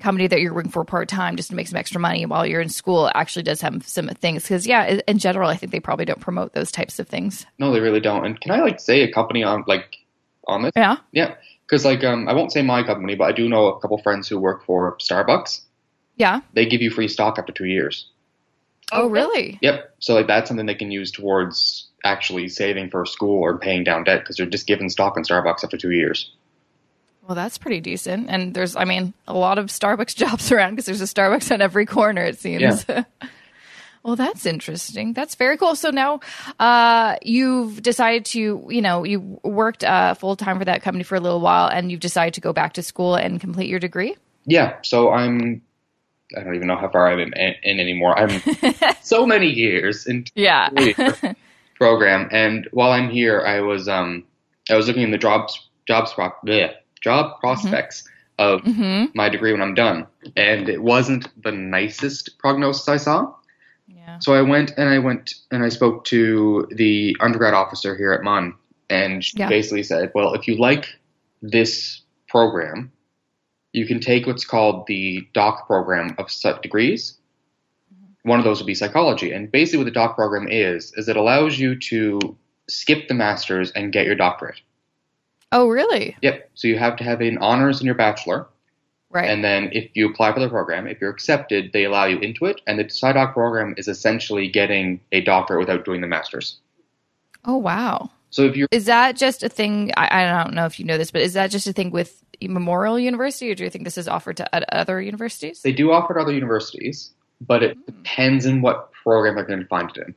company 0.01 0.27
that 0.27 0.41
you're 0.41 0.55
working 0.55 0.71
for 0.71 0.85
part 0.85 1.09
time 1.09 1.37
just 1.37 1.49
to 1.51 1.55
make 1.55 1.69
some 1.69 1.79
extra 1.79 2.01
money 2.01 2.27
while 2.27 2.47
you're 2.47 2.61
in 2.61 2.69
school 2.69 3.11
actually 3.15 3.43
does 3.43 3.61
have 3.63 3.87
some 3.87 4.09
things. 4.09 4.43
Because, 4.43 4.67
yeah, 4.67 5.01
in 5.07 5.19
general, 5.19 5.49
I 5.49 5.57
think 5.57 5.73
they 5.73 5.81
probably 5.81 6.05
don't 6.05 6.21
promote 6.21 6.53
those 6.53 6.71
types 6.71 6.99
of 6.99 7.09
things. 7.09 7.47
no, 7.59 7.73
they 7.73 7.81
really 7.81 8.01
don't. 8.01 8.25
And 8.25 8.41
can 8.41 8.51
I 8.51 8.61
like 8.61 8.81
say 8.81 9.03
a 9.03 9.13
company 9.13 9.43
on 9.43 9.65
like 9.67 9.97
on 10.47 10.63
this? 10.63 10.73
Yeah. 10.77 10.97
Yeah, 11.13 11.35
because 11.67 11.85
like 11.85 12.05
um, 12.05 12.29
I 12.29 12.35
won't 12.35 12.53
say 12.53 12.63
my 12.63 12.83
company, 12.83 13.15
but 13.15 13.25
I 13.25 13.33
do 13.33 13.49
know 13.49 13.69
a 13.69 13.81
couple 13.81 13.99
friends 13.99 14.29
who 14.29 14.39
work 14.39 14.65
for 14.65 14.97
Starbucks. 14.99 15.63
Yeah. 16.17 16.41
They 16.55 16.67
give 16.67 16.83
you 16.83 16.91
free 16.91 17.09
stock 17.09 17.39
after 17.39 17.53
two 17.53 17.67
years. 17.67 18.11
Oh, 18.93 19.09
really? 19.09 19.59
Yep. 19.63 19.95
So 19.99 20.15
like 20.15 20.27
that's 20.27 20.49
something 20.49 20.67
they 20.67 20.75
can 20.75 20.91
use 20.91 21.11
towards 21.11 21.89
actually 22.05 22.49
saving 22.49 22.91
for 22.91 23.05
school 23.05 23.41
or 23.41 23.59
paying 23.59 23.83
down 23.83 24.05
debt 24.05 24.21
because 24.21 24.37
they're 24.37 24.47
just 24.47 24.67
given 24.67 24.89
stock 24.89 25.17
in 25.17 25.25
Starbucks 25.25 25.65
after 25.65 25.77
two 25.77 25.91
years. 25.91 26.33
Well, 27.27 27.35
that's 27.35 27.59
pretty 27.59 27.81
decent. 27.81 28.29
And 28.31 28.55
there's, 28.55 28.77
I 28.77 28.85
mean, 28.85 29.13
a 29.27 29.35
lot 29.35 29.59
of 29.59 29.67
Starbucks 29.67 30.15
jobs 30.25 30.53
around 30.53 30.73
because 30.73 30.87
there's 30.87 31.01
a 31.01 31.05
Starbucks 31.05 31.51
on 31.53 31.61
every 31.61 31.87
corner, 31.87 32.23
it 32.23 32.39
seems. 32.39 32.85
Yeah. 32.89 33.05
well, 34.05 34.15
that's 34.15 34.47
interesting. 34.47 35.13
That's 35.13 35.35
very 35.35 35.57
cool. 35.57 35.75
So 35.75 35.91
now 35.91 36.21
uh, 36.61 37.17
you've 37.23 37.83
decided 37.83 38.25
to, 38.27 38.67
you 38.71 38.81
know, 38.81 39.03
you 39.05 39.41
worked 39.43 39.83
uh, 39.83 40.15
full 40.15 40.37
time 40.37 40.59
for 40.59 40.65
that 40.65 40.83
company 40.83 41.03
for 41.03 41.17
a 41.17 41.21
little 41.21 41.41
while 41.41 41.69
and 41.69 41.91
you've 41.91 42.01
decided 42.01 42.35
to 42.35 42.41
go 42.41 42.53
back 42.53 42.75
to 42.75 42.83
school 42.83 43.17
and 43.17 43.41
complete 43.41 43.69
your 43.69 43.81
degree. 43.81 44.17
Yeah. 44.45 44.77
So 44.83 45.11
I'm. 45.11 45.63
I 46.37 46.43
don't 46.43 46.57
even 46.57 46.67
know 46.67 46.77
how 46.77 46.89
far 46.89 47.07
I'm 47.09 47.21
in, 47.21 47.33
in 47.63 47.79
anymore. 47.79 48.19
I'm 48.19 48.43
so 49.03 49.25
many 49.27 49.47
years 49.47 50.07
into 50.09 50.33
Yeah. 50.35 50.71
the 50.71 51.37
program, 51.77 52.29
and 52.33 52.69
while 52.73 52.91
I'm 52.91 53.11
here, 53.11 53.43
I 53.47 53.61
was 53.61 53.89
um 53.89 54.25
I 54.69 54.75
was 54.75 54.89
looking 54.89 55.05
in 55.05 55.13
the 55.13 55.19
jobs 55.19 55.69
jobs 55.87 56.13
bleh, 56.15 56.75
job 57.07 57.39
prospects 57.41 58.03
of 58.39 58.63
hmm 58.63 59.05
my 59.15 59.29
degree 59.31 59.53
when 59.53 59.63
I'm 59.63 59.75
done, 59.75 60.07
and 60.37 60.69
it 60.69 60.83
wasn't 60.83 61.25
the 61.43 61.53
nicest 61.53 62.39
prognosis 62.39 62.89
I 62.89 62.99
saw. 62.99 63.33
Yeah. 63.87 64.19
So 64.19 64.35
I 64.35 64.43
went 64.43 64.73
and 64.77 64.89
I 64.91 64.99
went 64.99 65.35
and 65.53 65.63
I 65.63 65.71
spoke 65.71 66.05
to 66.07 66.67
the 66.73 67.17
undergrad 67.21 67.55
officer 67.55 67.97
here 67.97 68.13
at 68.13 68.23
MUN, 68.23 68.55
and 68.91 69.25
she 69.25 69.39
Yeah. 69.39 69.49
basically 69.49 69.85
said, 69.85 70.11
"Well, 70.15 70.35
if 70.35 70.49
you 70.49 70.57
like 70.57 70.85
this 71.41 72.03
program, 72.29 72.91
you 73.73 73.87
can 73.87 74.01
take 74.01 74.27
what's 74.27 74.45
called 74.45 74.87
the 74.87 75.27
doc 75.33 75.67
program 75.67 76.15
of 76.19 76.31
such 76.31 76.61
degrees. 76.63 77.19
One 78.23 78.41
of 78.41 78.45
those 78.45 78.59
would 78.59 78.67
be 78.67 78.75
psychology, 78.75 79.31
and 79.33 79.53
basically 79.53 79.79
what 79.79 79.91
the 79.93 80.01
doc 80.03 80.17
program 80.17 80.49
is 80.49 80.93
is 80.97 81.09
it 81.09 81.17
allows 81.17 81.59
you 81.63 81.79
to 81.91 82.37
skip 82.69 83.07
the 83.07 83.15
masters 83.15 83.71
and 83.77 83.93
get 83.93 84.05
your 84.05 84.17
doctorate. 84.17 84.61
Oh, 85.53 85.69
really? 85.69 86.17
Yep. 86.23 86.51
So 86.55 86.69
you 86.69 86.79
have 86.79 86.97
to 86.97 87.05
have 87.05 87.21
an 87.21 87.39
honors 87.39 87.81
in 87.81 87.87
your 87.87 87.95
bachelor, 87.95 88.47
Right. 89.11 89.31
and 89.31 89.45
then 89.45 89.71
if 89.73 89.91
you 89.95 90.11
apply 90.11 90.33
for 90.33 90.41
the 90.41 90.49
program, 90.49 90.87
if 90.87 91.01
you're 91.01 91.11
accepted, 91.11 91.73
they 91.73 91.85
allow 91.85 92.05
you 92.05 92.19
into 92.19 92.47
it. 92.47 92.61
And 92.67 92.79
the 92.79 92.85
PsyDoc 92.85 93.33
program 93.33 93.75
is 93.77 93.89
essentially 93.89 94.49
getting 94.49 95.01
a 95.13 95.21
doctorate 95.21 95.61
without 95.61 95.85
doing 95.85 96.01
the 96.01 96.07
masters. 96.07 96.59
oh, 97.45 97.57
wow. 97.57 98.11
So 98.31 98.43
if 98.43 98.57
you're 98.57 98.69
Is 98.73 98.87
that 98.87 99.17
just 99.17 99.43
a 99.43 99.49
thing? 99.49 99.93
I, 99.97 100.25
I 100.25 100.43
don't 100.43 100.53
know 100.53 100.67
if 100.67 100.79
you 100.79 100.85
know 100.85 100.99
this, 100.99 101.11
but 101.13 101.23
is 101.23 101.35
that 101.35 101.51
just 101.51 101.67
a 101.67 101.73
thing 101.73 101.91
with 101.91 102.23
Memorial 102.43 102.99
University, 102.99 103.51
or 103.51 103.55
do 103.55 103.65
you 103.65 103.71
think 103.71 103.85
this 103.85 103.97
is 103.97 104.09
offered 104.09 104.37
to 104.39 104.77
other 104.77 105.01
universities? 105.01 105.63
they 105.63 105.73
do 105.73 105.93
offer 105.93 106.19
at 106.19 106.23
other 106.23 106.35
universities, 106.35 107.13
but 107.41 107.63
it 107.63 107.77
hmm. 107.77 107.83
depends 107.87 108.47
on 108.47 108.61
what 108.61 108.93
program 108.93 109.37
they're 109.37 109.45
going 109.45 109.61
to 109.61 109.67
find 109.67 109.91
it 109.97 110.09
in. 110.09 110.15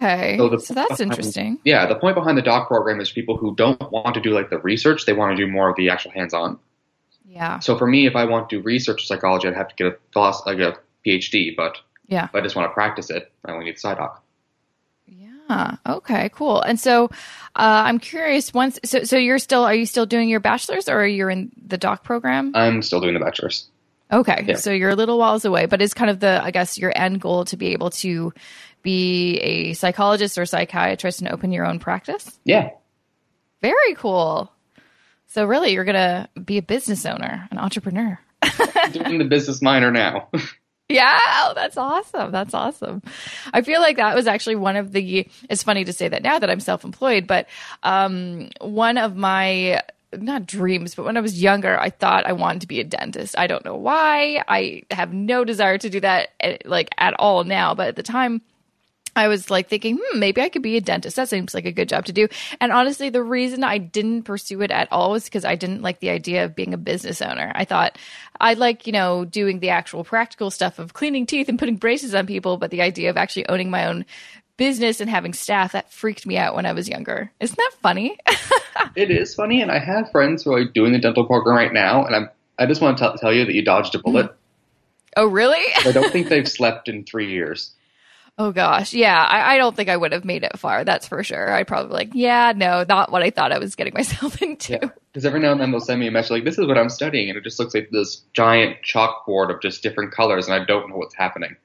Okay, 0.00 0.36
So 0.38 0.56
so, 0.58 0.74
the- 0.74 0.74
that's 0.88 1.00
interesting. 1.00 1.58
Yeah, 1.64 1.86
the 1.86 1.96
point 1.96 2.14
behind 2.14 2.38
the 2.38 2.42
doc 2.42 2.68
program 2.68 3.00
is 3.00 3.10
people 3.10 3.36
who 3.36 3.54
don't 3.56 3.80
want 3.90 4.14
to 4.14 4.20
do 4.20 4.30
like 4.30 4.48
the 4.50 4.58
research; 4.58 5.06
they 5.06 5.12
want 5.12 5.36
to 5.36 5.44
do 5.44 5.50
more 5.50 5.68
of 5.70 5.76
the 5.76 5.90
actual 5.90 6.12
hands-on. 6.12 6.58
Yeah. 7.26 7.58
So 7.58 7.76
for 7.76 7.86
me, 7.86 8.06
if 8.06 8.14
I 8.16 8.24
want 8.24 8.48
to 8.48 8.56
do 8.56 8.62
research 8.62 9.06
psychology, 9.06 9.48
I'd 9.48 9.54
have 9.54 9.68
to 9.68 9.74
get 9.74 9.86
a 9.88 9.96
philosophy, 10.12 10.54
like 10.54 10.60
a 10.60 10.78
PhD. 11.06 11.54
But 11.56 11.78
Yeah. 12.06 12.24
if 12.24 12.34
I 12.34 12.40
just 12.40 12.56
want 12.56 12.70
to 12.70 12.74
practice 12.74 13.10
it, 13.10 13.30
I 13.44 13.52
only 13.52 13.66
need 13.66 13.74
a 13.76 13.78
side 13.78 13.98
doc. 13.98 14.22
Yeah. 15.06 15.76
Okay. 15.86 16.30
Cool. 16.32 16.60
And 16.62 16.78
so, 16.78 17.06
uh, 17.56 17.82
I'm 17.86 17.98
curious. 17.98 18.52
Once, 18.54 18.78
so, 18.84 19.04
so 19.04 19.16
you're 19.16 19.38
still, 19.38 19.64
are 19.64 19.74
you 19.74 19.86
still 19.86 20.06
doing 20.06 20.28
your 20.28 20.40
bachelor's, 20.40 20.88
or 20.88 21.00
are 21.00 21.06
you 21.06 21.28
in 21.28 21.50
the 21.66 21.78
doc 21.78 22.02
program? 22.04 22.52
I'm 22.54 22.82
still 22.82 23.00
doing 23.00 23.14
the 23.14 23.20
bachelor's. 23.20 23.68
Okay. 24.12 24.44
Yeah. 24.46 24.56
So 24.56 24.70
you're 24.72 24.90
a 24.90 24.96
little 24.96 25.18
whiles 25.18 25.44
away, 25.44 25.66
but 25.66 25.82
is 25.82 25.92
kind 25.94 26.10
of 26.10 26.20
the, 26.20 26.40
I 26.42 26.50
guess, 26.50 26.78
your 26.78 26.92
end 26.96 27.20
goal 27.20 27.44
to 27.46 27.56
be 27.56 27.68
able 27.68 27.90
to 27.90 28.32
be 28.88 29.36
a 29.40 29.72
psychologist 29.74 30.38
or 30.38 30.46
psychiatrist 30.46 31.20
and 31.20 31.28
open 31.30 31.52
your 31.52 31.66
own 31.66 31.78
practice? 31.78 32.40
Yeah. 32.44 32.70
Very 33.60 33.94
cool. 33.94 34.50
So 35.26 35.44
really, 35.44 35.74
you're 35.74 35.84
gonna 35.84 36.30
be 36.42 36.56
a 36.56 36.62
business 36.62 37.04
owner, 37.04 37.46
an 37.50 37.58
entrepreneur. 37.58 38.18
doing 38.92 39.18
the 39.18 39.26
business 39.26 39.60
minor 39.60 39.90
now. 39.90 40.28
Yeah, 40.90 41.18
oh, 41.22 41.52
that's 41.54 41.76
awesome. 41.76 42.32
That's 42.32 42.54
awesome. 42.54 43.02
I 43.52 43.60
feel 43.60 43.82
like 43.82 43.98
that 43.98 44.16
was 44.16 44.26
actually 44.26 44.56
one 44.56 44.76
of 44.76 44.90
the. 44.90 45.28
It's 45.50 45.62
funny 45.62 45.84
to 45.84 45.92
say 45.92 46.08
that 46.08 46.22
now 46.22 46.38
that 46.38 46.48
I'm 46.48 46.60
self-employed, 46.60 47.26
but 47.26 47.46
um, 47.82 48.48
one 48.62 48.96
of 48.96 49.14
my 49.14 49.82
not 50.16 50.46
dreams, 50.46 50.94
but 50.94 51.04
when 51.04 51.18
I 51.18 51.20
was 51.20 51.42
younger, 51.42 51.78
I 51.78 51.90
thought 51.90 52.24
I 52.24 52.32
wanted 52.32 52.62
to 52.62 52.68
be 52.68 52.80
a 52.80 52.84
dentist. 52.84 53.36
I 53.36 53.46
don't 53.48 53.66
know 53.66 53.76
why. 53.76 54.42
I 54.48 54.84
have 54.90 55.12
no 55.12 55.44
desire 55.44 55.76
to 55.76 55.90
do 55.90 56.00
that, 56.00 56.30
eh, 56.40 56.56
like 56.64 56.88
at 56.96 57.12
all 57.18 57.44
now. 57.44 57.74
But 57.74 57.88
at 57.88 57.96
the 57.96 58.02
time, 58.02 58.40
I 59.18 59.28
was 59.28 59.50
like 59.50 59.68
thinking, 59.68 59.98
hmm, 60.00 60.18
maybe 60.18 60.40
I 60.40 60.48
could 60.48 60.62
be 60.62 60.76
a 60.76 60.80
dentist. 60.80 61.16
That 61.16 61.28
seems 61.28 61.54
like 61.54 61.66
a 61.66 61.72
good 61.72 61.88
job 61.88 62.06
to 62.06 62.12
do. 62.12 62.28
And 62.60 62.72
honestly, 62.72 63.10
the 63.10 63.22
reason 63.22 63.64
I 63.64 63.78
didn't 63.78 64.22
pursue 64.22 64.62
it 64.62 64.70
at 64.70 64.88
all 64.92 65.10
was 65.10 65.24
because 65.24 65.44
I 65.44 65.56
didn't 65.56 65.82
like 65.82 66.00
the 66.00 66.10
idea 66.10 66.44
of 66.44 66.54
being 66.54 66.72
a 66.74 66.78
business 66.78 67.20
owner. 67.20 67.52
I 67.54 67.64
thought 67.64 67.98
I 68.40 68.54
like, 68.54 68.86
you 68.86 68.92
know, 68.92 69.24
doing 69.24 69.60
the 69.60 69.70
actual 69.70 70.04
practical 70.04 70.50
stuff 70.50 70.78
of 70.78 70.94
cleaning 70.94 71.26
teeth 71.26 71.48
and 71.48 71.58
putting 71.58 71.76
braces 71.76 72.14
on 72.14 72.26
people, 72.26 72.56
but 72.56 72.70
the 72.70 72.82
idea 72.82 73.10
of 73.10 73.16
actually 73.16 73.48
owning 73.48 73.70
my 73.70 73.86
own 73.86 74.06
business 74.58 75.00
and 75.00 75.08
having 75.08 75.32
staff 75.32 75.72
that 75.72 75.90
freaked 75.90 76.26
me 76.26 76.36
out 76.36 76.54
when 76.54 76.66
I 76.66 76.72
was 76.72 76.88
younger. 76.88 77.32
Isn't 77.40 77.56
that 77.56 77.70
funny? 77.80 78.18
it 78.96 79.10
is 79.10 79.34
funny, 79.34 79.62
and 79.62 79.70
I 79.70 79.78
have 79.78 80.10
friends 80.10 80.42
who 80.42 80.52
are 80.52 80.64
doing 80.64 80.92
the 80.92 80.98
dental 80.98 81.24
program 81.24 81.56
right 81.56 81.72
now, 81.72 82.04
and 82.04 82.14
I'm. 82.14 82.28
I 82.60 82.66
just 82.66 82.80
want 82.80 82.98
to 82.98 83.04
tell 83.04 83.16
tell 83.16 83.32
you 83.32 83.46
that 83.46 83.54
you 83.54 83.64
dodged 83.64 83.94
a 83.94 84.00
bullet. 84.00 84.34
oh, 85.16 85.26
really? 85.26 85.64
I 85.86 85.92
don't 85.92 86.12
think 86.12 86.28
they've 86.28 86.48
slept 86.48 86.88
in 86.88 87.04
three 87.04 87.30
years. 87.30 87.72
Oh 88.40 88.52
gosh, 88.52 88.94
yeah. 88.94 89.24
I, 89.24 89.54
I 89.54 89.58
don't 89.58 89.74
think 89.74 89.88
I 89.88 89.96
would 89.96 90.12
have 90.12 90.24
made 90.24 90.44
it 90.44 90.56
far. 90.58 90.84
That's 90.84 91.08
for 91.08 91.24
sure. 91.24 91.52
I'd 91.52 91.66
probably 91.66 91.88
be 91.88 91.94
like, 91.94 92.10
yeah, 92.14 92.52
no, 92.54 92.84
not 92.88 93.10
what 93.10 93.22
I 93.22 93.30
thought 93.30 93.50
I 93.50 93.58
was 93.58 93.74
getting 93.74 93.94
myself 93.96 94.40
into. 94.40 94.74
Yeah. 94.74 94.90
Because 95.12 95.26
every 95.26 95.40
now 95.40 95.50
and 95.50 95.60
then 95.60 95.72
they'll 95.72 95.80
send 95.80 95.98
me 95.98 96.06
a 96.06 96.12
message 96.12 96.30
like, 96.30 96.44
"This 96.44 96.58
is 96.58 96.66
what 96.66 96.78
I'm 96.78 96.90
studying," 96.90 97.28
and 97.28 97.36
it 97.36 97.42
just 97.42 97.58
looks 97.58 97.74
like 97.74 97.90
this 97.90 98.22
giant 98.34 98.76
chalkboard 98.84 99.52
of 99.52 99.60
just 99.60 99.82
different 99.82 100.12
colors, 100.12 100.46
and 100.46 100.54
I 100.54 100.64
don't 100.64 100.88
know 100.88 100.96
what's 100.96 101.16
happening. 101.16 101.56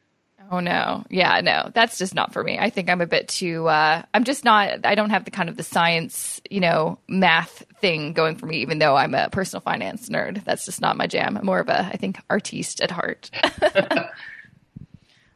Oh 0.50 0.60
no, 0.60 1.04
yeah, 1.10 1.42
no, 1.42 1.70
that's 1.74 1.98
just 1.98 2.16
not 2.16 2.34
for 2.34 2.44
me. 2.44 2.58
I 2.58 2.70
think 2.70 2.90
I'm 2.90 3.02
a 3.02 3.08
bit 3.08 3.28
too. 3.28 3.68
Uh, 3.68 4.02
I'm 4.14 4.24
just 4.24 4.44
not. 4.44 4.86
I 4.86 4.96
don't 4.96 5.12
have 5.12 5.26
the 5.26 5.32
kind 5.32 5.50
of 5.50 5.58
the 5.58 5.64
science, 5.64 6.42
you 6.50 6.60
know, 6.60 6.98
math 7.08 7.64
thing 7.82 8.14
going 8.14 8.36
for 8.36 8.48
me. 8.48 8.58
Even 8.58 8.80
though 8.80 8.96
I'm 8.96 9.14
a 9.14 9.30
personal 9.30 9.62
finance 9.62 10.10
nerd, 10.10 10.44
that's 10.44 10.66
just 10.66 10.82
not 10.82 10.98
my 10.98 11.06
jam. 11.06 11.38
I'm 11.38 11.46
more 11.46 11.60
of 11.60 11.70
a, 11.70 11.86
I 11.86 11.98
think, 11.98 12.18
artiste 12.30 12.82
at 12.82 12.92
heart. 12.92 13.30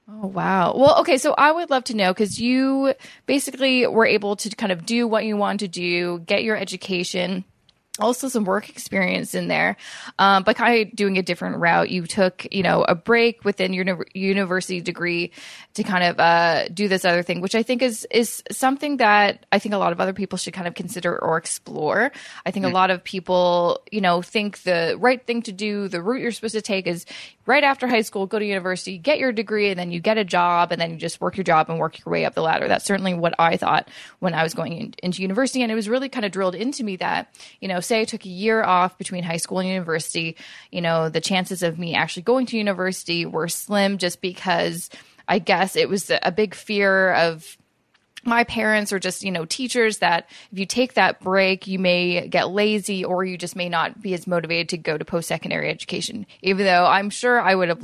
Oh 0.10 0.28
wow. 0.28 0.74
Well, 0.76 1.00
okay, 1.02 1.18
so 1.18 1.34
I 1.38 1.52
would 1.52 1.70
love 1.70 1.84
to 1.86 1.96
know 1.96 2.14
cuz 2.14 2.40
you 2.40 2.94
basically 3.26 3.86
were 3.88 4.06
able 4.06 4.36
to 4.38 4.50
kind 4.50 4.72
of 4.72 4.86
do 4.86 5.06
what 5.08 5.26
you 5.26 5.36
wanted 5.36 5.60
to 5.60 5.68
do, 5.68 6.20
get 6.20 6.44
your 6.44 6.56
education, 6.56 7.44
also 8.00 8.28
some 8.28 8.44
work 8.44 8.70
experience 8.70 9.36
in 9.36 9.48
there. 9.48 9.78
Um, 10.20 10.44
but 10.44 10.56
kind 10.56 10.88
of 10.88 10.96
doing 10.96 11.18
a 11.18 11.24
different 11.24 11.58
route. 11.58 11.90
You 11.90 12.06
took, 12.06 12.48
you 12.52 12.64
know, 12.64 12.84
a 12.84 12.96
break 12.96 13.44
within 13.44 13.74
your 13.74 13.86
uni- 13.86 14.06
university 14.14 14.82
degree 14.82 15.32
to 15.76 15.84
kind 15.84 16.04
of 16.04 16.20
uh, 16.20 16.68
do 16.70 16.88
this 16.88 17.06
other 17.06 17.24
thing, 17.24 17.42
which 17.42 17.56
I 17.56 17.64
think 17.64 17.82
is 17.82 18.08
is 18.12 18.44
something 18.52 18.98
that 18.98 19.46
I 19.52 19.60
think 19.60 19.74
a 19.76 19.78
lot 19.78 19.92
of 19.92 20.02
other 20.02 20.14
people 20.14 20.38
should 20.38 20.54
kind 20.54 20.68
of 20.68 20.74
consider 20.74 21.18
or 21.18 21.38
explore. 21.38 22.12
I 22.46 22.52
think 22.52 22.66
a 22.66 22.70
lot 22.70 22.90
of 22.90 23.04
people, 23.04 23.82
you 23.92 24.02
know, 24.02 24.22
think 24.22 24.64
the 24.64 24.96
right 25.00 25.24
thing 25.26 25.42
to 25.44 25.52
do, 25.52 25.88
the 25.88 26.02
route 26.02 26.22
you're 26.22 26.32
supposed 26.32 26.56
to 26.56 26.62
take 26.62 26.88
is 26.88 27.06
right 27.46 27.64
after 27.64 27.88
high 27.88 28.02
school, 28.02 28.26
go 28.28 28.40
to 28.40 28.46
university, 28.46 28.98
get 28.98 29.20
your 29.20 29.32
degree, 29.32 29.70
and 29.70 29.80
then 29.80 29.92
you 29.92 30.00
get 30.00 30.18
a 30.18 30.24
job, 30.24 30.72
and 30.72 30.82
then 30.82 30.92
you 30.92 30.98
just 30.98 31.22
work 31.22 31.38
your 31.38 31.44
job 31.44 31.70
and 31.70 31.80
work 31.80 31.98
your 32.00 32.12
way 32.12 32.26
up 32.26 32.34
the 32.34 32.42
ladder. 32.42 32.68
That's 32.68 32.86
certainly 32.86 33.14
what 33.14 33.34
I 33.40 33.58
thought 33.58 33.90
when 34.20 34.34
I 34.34 34.44
was 34.44 34.54
going 34.54 34.74
in, 34.74 34.94
into 35.02 35.22
university, 35.22 35.62
and 35.62 35.72
it 35.72 35.76
was 35.76 35.88
really 35.88 36.10
kind 36.10 36.26
of 36.26 36.32
drilled 36.32 36.56
into 36.56 36.84
me 36.84 36.98
that, 36.98 37.34
you 37.62 37.68
know, 37.68 37.80
say 37.88 38.02
I 38.02 38.06
took 38.06 38.26
a 38.26 38.30
year 38.30 38.64
off 38.64 38.98
between 38.98 39.24
high 39.24 39.38
school 39.38 39.60
and 39.60 39.68
university, 39.68 40.36
you 40.72 40.82
know, 40.82 41.10
the 41.10 41.22
chances 41.22 41.64
of 41.64 41.80
me 41.80 41.96
actually 41.96 42.24
going 42.24 42.46
to 42.48 42.58
university 42.58 43.26
were 43.26 43.48
slim, 43.48 43.98
just 43.98 44.22
because 44.22 44.90
I 45.28 45.40
guess 45.40 45.76
it 45.76 45.90
was 45.90 46.12
a 46.22 46.32
big 46.32 46.56
fear 46.56 47.14
of 47.14 47.58
my 48.28 48.44
parents 48.44 48.92
or 48.92 49.00
just 49.00 49.24
you 49.24 49.32
know 49.32 49.46
teachers 49.46 50.00
that 50.00 50.30
if 50.52 50.60
you 50.60 50.66
take 50.66 50.94
that 50.94 51.20
break 51.22 51.66
you 51.66 51.80
may 51.80 52.28
get 52.28 52.50
lazy 52.50 53.04
or 53.04 53.24
you 53.24 53.38
just 53.38 53.56
may 53.56 53.70
not 53.70 54.02
be 54.02 54.14
as 54.14 54.28
motivated 54.28 54.70
to 54.70 54.78
go 54.78 54.98
to 54.98 55.06
post-secondary 55.06 55.70
education. 55.70 56.26
Even 56.42 56.66
though 56.66 56.86
i'm 56.86 57.10
sure 57.10 57.40
i 57.40 57.56
would 57.56 57.70
have 57.70 57.84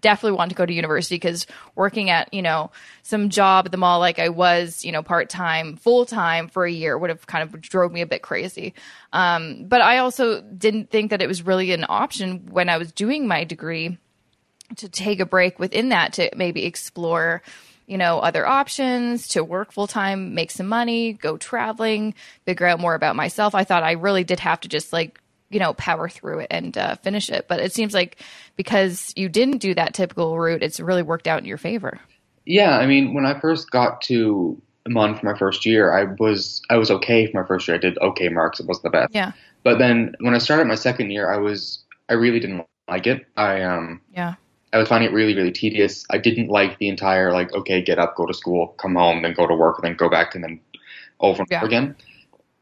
definitely 0.00 0.36
wanted 0.36 0.50
to 0.50 0.54
go 0.54 0.64
to 0.64 0.72
university 0.72 1.16
because 1.16 1.46
working 1.74 2.08
at 2.08 2.32
you 2.32 2.40
know 2.40 2.70
some 3.02 3.28
job 3.28 3.66
at 3.66 3.72
the 3.72 3.78
mall 3.78 3.98
like 3.98 4.18
i 4.18 4.28
was 4.28 4.84
you 4.84 4.92
know 4.92 5.02
part-time 5.02 5.76
full-time 5.76 6.48
for 6.48 6.64
a 6.64 6.70
year 6.70 6.96
would 6.96 7.10
have 7.10 7.26
kind 7.26 7.42
of 7.42 7.60
drove 7.60 7.92
me 7.92 8.00
a 8.00 8.06
bit 8.06 8.22
crazy. 8.22 8.74
Um, 9.12 9.64
but 9.66 9.80
i 9.80 9.98
also 9.98 10.40
didn't 10.40 10.90
think 10.90 11.10
that 11.10 11.20
it 11.20 11.26
was 11.26 11.42
really 11.42 11.72
an 11.72 11.84
option 11.88 12.46
when 12.50 12.68
i 12.68 12.78
was 12.78 12.92
doing 12.92 13.26
my 13.26 13.44
degree 13.44 13.98
to 14.76 14.88
take 14.88 15.18
a 15.18 15.26
break 15.26 15.58
within 15.58 15.88
that 15.88 16.12
to 16.14 16.30
maybe 16.36 16.64
explore 16.64 17.42
you 17.90 17.98
know, 17.98 18.20
other 18.20 18.46
options 18.46 19.26
to 19.26 19.42
work 19.42 19.72
full 19.72 19.88
time, 19.88 20.32
make 20.32 20.52
some 20.52 20.68
money, 20.68 21.12
go 21.12 21.36
traveling, 21.36 22.14
figure 22.46 22.66
out 22.66 22.78
more 22.78 22.94
about 22.94 23.16
myself. 23.16 23.52
I 23.52 23.64
thought 23.64 23.82
I 23.82 23.92
really 23.92 24.22
did 24.22 24.38
have 24.38 24.60
to 24.60 24.68
just 24.68 24.92
like, 24.92 25.20
you 25.48 25.58
know, 25.58 25.74
power 25.74 26.08
through 26.08 26.38
it 26.38 26.46
and 26.52 26.78
uh, 26.78 26.94
finish 26.94 27.30
it. 27.30 27.48
But 27.48 27.58
it 27.58 27.72
seems 27.72 27.92
like 27.92 28.22
because 28.54 29.12
you 29.16 29.28
didn't 29.28 29.58
do 29.58 29.74
that 29.74 29.92
typical 29.92 30.38
route, 30.38 30.62
it's 30.62 30.78
really 30.78 31.02
worked 31.02 31.26
out 31.26 31.40
in 31.40 31.46
your 31.46 31.58
favor. 31.58 31.98
Yeah, 32.46 32.78
I 32.78 32.86
mean, 32.86 33.12
when 33.12 33.26
I 33.26 33.40
first 33.40 33.72
got 33.72 34.02
to 34.02 34.62
MUN 34.86 35.18
for 35.18 35.26
my 35.26 35.36
first 35.36 35.66
year, 35.66 35.92
I 35.92 36.14
was 36.20 36.62
I 36.70 36.76
was 36.76 36.92
okay 36.92 37.26
for 37.26 37.42
my 37.42 37.46
first 37.46 37.66
year. 37.66 37.76
I 37.76 37.80
did 37.80 37.98
okay 37.98 38.28
marks. 38.28 38.60
It 38.60 38.66
wasn't 38.66 38.84
the 38.84 38.90
best. 38.90 39.12
Yeah. 39.12 39.32
But 39.64 39.78
then 39.78 40.14
when 40.20 40.36
I 40.36 40.38
started 40.38 40.68
my 40.68 40.76
second 40.76 41.10
year, 41.10 41.28
I 41.28 41.38
was 41.38 41.82
I 42.08 42.12
really 42.12 42.38
didn't 42.38 42.64
like 42.88 43.08
it. 43.08 43.26
I 43.36 43.62
um 43.62 44.00
Yeah. 44.14 44.34
I 44.72 44.78
was 44.78 44.88
finding 44.88 45.10
it 45.10 45.14
really, 45.14 45.34
really 45.34 45.50
tedious. 45.50 46.04
I 46.10 46.18
didn't 46.18 46.48
like 46.48 46.78
the 46.78 46.88
entire 46.88 47.32
like, 47.32 47.52
okay, 47.52 47.82
get 47.82 47.98
up, 47.98 48.14
go 48.16 48.26
to 48.26 48.34
school, 48.34 48.68
come 48.78 48.94
home, 48.94 49.22
then 49.22 49.34
go 49.34 49.46
to 49.46 49.54
work, 49.54 49.78
and 49.78 49.84
then 49.84 49.96
go 49.96 50.08
back, 50.08 50.34
and 50.34 50.44
then 50.44 50.60
over 51.18 51.42
and 51.42 51.48
Yeah. 51.50 51.58
over 51.58 51.66
again. 51.66 51.96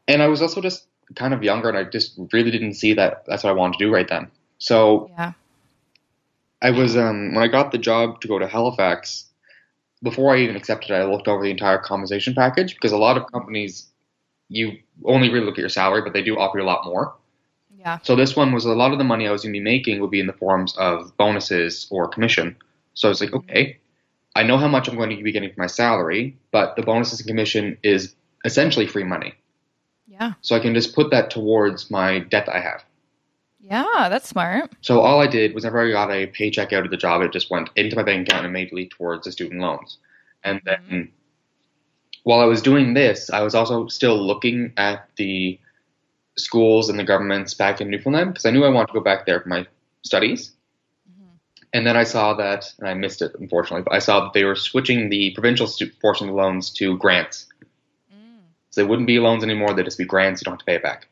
And 0.07 0.21
I 0.21 0.27
was 0.27 0.41
also 0.41 0.61
just 0.61 0.85
kind 1.15 1.33
of 1.33 1.43
younger, 1.43 1.69
and 1.69 1.77
I 1.77 1.83
just 1.83 2.19
really 2.33 2.51
didn't 2.51 2.73
see 2.73 2.93
that 2.93 3.25
that's 3.27 3.43
what 3.43 3.51
I 3.51 3.53
wanted 3.53 3.77
to 3.77 3.85
do 3.85 3.93
right 3.93 4.07
then. 4.07 4.31
So 4.57 5.09
Yeah. 5.17 5.33
I 6.61 6.71
was 6.71 6.97
um 6.97 7.33
when 7.33 7.43
I 7.43 7.47
got 7.47 7.71
the 7.71 7.77
job 7.77 8.21
to 8.21 8.27
go 8.27 8.39
to 8.39 8.47
Halifax. 8.47 9.25
Before 10.01 10.33
I 10.33 10.39
even 10.39 10.55
accepted 10.55 10.91
it, 10.91 10.95
I 10.95 11.03
looked 11.03 11.27
over 11.27 11.43
the 11.43 11.51
entire 11.51 11.77
compensation 11.77 12.33
package 12.33 12.73
because 12.73 12.93
a 12.93 12.97
lot 12.97 13.17
of 13.17 13.29
companies 13.31 13.87
you 14.47 14.77
only 15.03 15.29
really 15.29 15.45
look 15.45 15.55
at 15.55 15.59
your 15.59 15.69
salary, 15.69 16.01
but 16.01 16.13
they 16.13 16.23
do 16.23 16.37
offer 16.37 16.57
you 16.57 16.63
a 16.63 16.65
lot 16.65 16.85
more. 16.85 17.15
Yeah. 17.79 17.99
So 18.03 18.17
this 18.17 18.35
one 18.35 18.51
was 18.51 18.65
a 18.65 18.73
lot 18.73 18.91
of 18.91 18.97
the 18.97 19.05
money 19.05 19.25
I 19.25 19.31
was 19.31 19.43
going 19.43 19.53
to 19.53 19.59
be 19.59 19.63
making 19.63 20.01
would 20.01 20.11
be 20.11 20.19
in 20.19 20.27
the 20.27 20.33
forms 20.33 20.75
of 20.75 21.15
bonuses 21.15 21.87
or 21.89 22.09
commission. 22.09 22.57
So 22.93 23.07
I 23.07 23.09
was 23.09 23.21
like, 23.21 23.29
mm-hmm. 23.29 23.49
okay, 23.49 23.79
I 24.35 24.43
know 24.43 24.57
how 24.57 24.67
much 24.67 24.89
I'm 24.89 24.97
going 24.97 25.15
to 25.15 25.23
be 25.23 25.31
getting 25.31 25.49
for 25.53 25.61
my 25.61 25.67
salary, 25.67 26.37
but 26.51 26.75
the 26.75 26.81
bonuses 26.81 27.21
and 27.21 27.27
commission 27.27 27.77
is 27.81 28.15
essentially 28.43 28.85
free 28.85 29.05
money. 29.05 29.33
Yeah. 30.07 30.33
So 30.41 30.57
I 30.57 30.59
can 30.59 30.73
just 30.73 30.93
put 30.93 31.09
that 31.11 31.29
towards 31.29 31.89
my 31.89 32.19
debt 32.19 32.47
that 32.47 32.55
I 32.55 32.59
have. 32.59 32.83
Yeah. 33.61 34.07
That's 34.09 34.27
smart. 34.27 34.71
So 34.81 34.99
all 34.99 35.21
I 35.21 35.27
did 35.27 35.53
was 35.53 35.63
whenever 35.63 35.87
I 35.87 35.91
got 35.91 36.11
a 36.11 36.27
paycheck 36.27 36.73
out 36.73 36.83
of 36.83 36.91
the 36.91 36.97
job, 36.97 37.21
it 37.21 37.31
just 37.31 37.49
went 37.49 37.69
into 37.77 37.95
my 37.95 38.03
bank 38.03 38.27
account 38.27 38.45
and 38.45 38.53
immediately 38.53 38.87
towards 38.87 39.23
the 39.23 39.31
student 39.31 39.61
loans. 39.61 39.99
And 40.43 40.61
mm-hmm. 40.65 40.91
then 40.91 41.11
while 42.23 42.41
I 42.41 42.45
was 42.45 42.61
doing 42.61 42.93
this, 42.93 43.29
I 43.29 43.41
was 43.41 43.55
also 43.55 43.87
still 43.87 44.21
looking 44.21 44.73
at 44.75 45.07
the 45.15 45.57
schools 46.39 46.89
and 46.89 46.97
the 46.97 47.03
governments 47.03 47.53
back 47.53 47.81
in 47.81 47.89
Newfoundland 47.89 48.31
because 48.33 48.45
I 48.45 48.51
knew 48.51 48.63
I 48.65 48.69
wanted 48.69 48.87
to 48.87 48.93
go 48.93 49.01
back 49.01 49.25
there 49.25 49.39
for 49.41 49.49
my 49.49 49.65
studies. 50.01 50.51
Mm-hmm. 51.09 51.27
And 51.73 51.85
then 51.87 51.97
I 51.97 52.03
saw 52.03 52.33
that, 52.35 52.73
and 52.79 52.87
I 52.87 52.93
missed 52.93 53.21
it 53.21 53.33
unfortunately, 53.39 53.83
but 53.83 53.93
I 53.93 53.99
saw 53.99 54.21
that 54.21 54.33
they 54.33 54.43
were 54.43 54.55
switching 54.55 55.09
the 55.09 55.31
provincial 55.31 55.67
stu- 55.67 55.91
portion 56.01 56.27
of 56.27 56.35
the 56.35 56.41
loans 56.41 56.69
to 56.71 56.97
grants. 56.97 57.47
Mm. 58.13 58.39
So 58.71 58.81
they 58.81 58.87
wouldn't 58.87 59.07
be 59.07 59.19
loans 59.19 59.43
anymore; 59.43 59.73
they'd 59.73 59.85
just 59.85 59.97
be 59.97 60.05
grants. 60.05 60.41
You 60.41 60.45
don't 60.45 60.53
have 60.53 60.59
to 60.59 60.65
pay 60.65 60.75
it 60.75 60.83
back. 60.83 61.07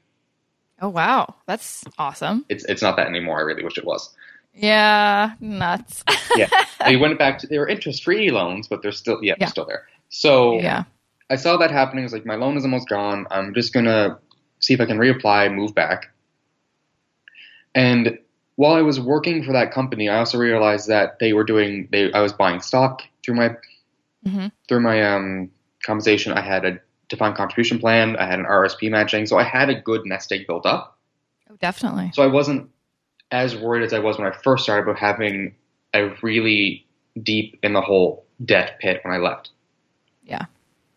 Oh, 0.82 0.90
wow. 0.90 1.36
That's 1.48 1.84
awesome. 1.98 2.46
It's 2.50 2.64
it's 2.66 2.82
not 2.82 2.98
that 2.98 3.08
anymore. 3.08 3.40
I 3.40 3.42
really 3.42 3.64
wish 3.64 3.78
it 3.78 3.86
was. 3.86 4.14
Yeah. 4.54 5.34
Nuts. 5.40 6.04
Yeah, 6.36 6.50
they 6.86 6.98
went 6.98 7.18
back 7.20 7.40
to 7.40 7.48
they 7.48 7.58
were 7.60 7.68
interest 7.68 8.04
free 8.04 8.30
loans, 8.32 8.68
but 8.68 8.82
they're 8.82 8.92
still 8.92 9.20
yeah, 9.22 9.34
Yeah. 9.34 9.36
they're 9.40 9.48
still 9.50 9.66
there. 9.66 9.88
So 10.10 10.60
yeah. 10.60 10.84
I 11.30 11.36
saw 11.36 11.58
that 11.58 11.72
happening. 11.72 12.04
I 12.04 12.06
was 12.06 12.14
like, 12.14 12.26
my 12.26 12.36
loan 12.36 12.58
is 12.58 12.64
almost 12.64 12.88
gone. 12.88 13.28
I'm 13.32 13.54
just 13.54 13.74
gonna 13.74 14.20
see 14.60 14.74
if 14.74 14.82
I 14.82 14.86
can 14.86 14.98
reapply, 14.98 15.54
move 15.54 15.74
back. 15.76 16.12
And 17.76 18.18
while 18.56 18.74
I 18.74 18.82
was 18.82 19.00
working 19.00 19.44
for 19.44 19.54
that 19.54 19.72
company, 19.72 20.10
I 20.10 20.18
also 20.18 20.38
realized 20.38 20.88
that 20.88 21.20
they 21.20 21.34
were 21.34 21.44
doing 21.44 21.88
they 21.92 22.12
I 22.12 22.22
was 22.22 22.34
buying 22.34 22.60
stock 22.60 23.04
through 23.24 23.36
my 23.36 23.56
Mhm. 24.26 24.52
through 24.68 24.82
my 24.82 25.04
um 25.14 25.52
compensation. 25.86 26.34
I 26.34 26.42
had 26.42 26.66
a 26.66 26.80
defined 27.08 27.36
contribution 27.36 27.80
plan, 27.80 28.18
I 28.18 28.26
had 28.26 28.40
an 28.40 28.46
RSP 28.46 28.90
matching, 28.90 29.26
so 29.26 29.38
I 29.38 29.44
had 29.44 29.70
a 29.70 29.80
good 29.80 30.06
nest 30.06 30.32
egg 30.32 30.48
built 30.48 30.66
up. 30.66 30.98
Oh, 31.50 31.56
definitely. 31.62 32.12
So 32.14 32.24
I 32.24 32.28
wasn't 32.28 32.70
as 33.32 33.56
worried 33.56 33.84
as 33.84 33.94
I 33.94 34.00
was 34.00 34.18
when 34.18 34.28
I 34.28 34.32
first 34.32 34.64
started 34.64 34.84
about 34.84 35.00
having 35.00 35.56
a 35.94 36.10
really 36.22 36.86
deep 37.22 37.60
in 37.64 37.74
the 37.74 37.82
hole 37.82 38.26
debt 38.44 38.80
pit 38.80 39.02
when 39.04 39.14
I 39.14 39.18
left. 39.18 39.52
Yeah. 40.24 40.46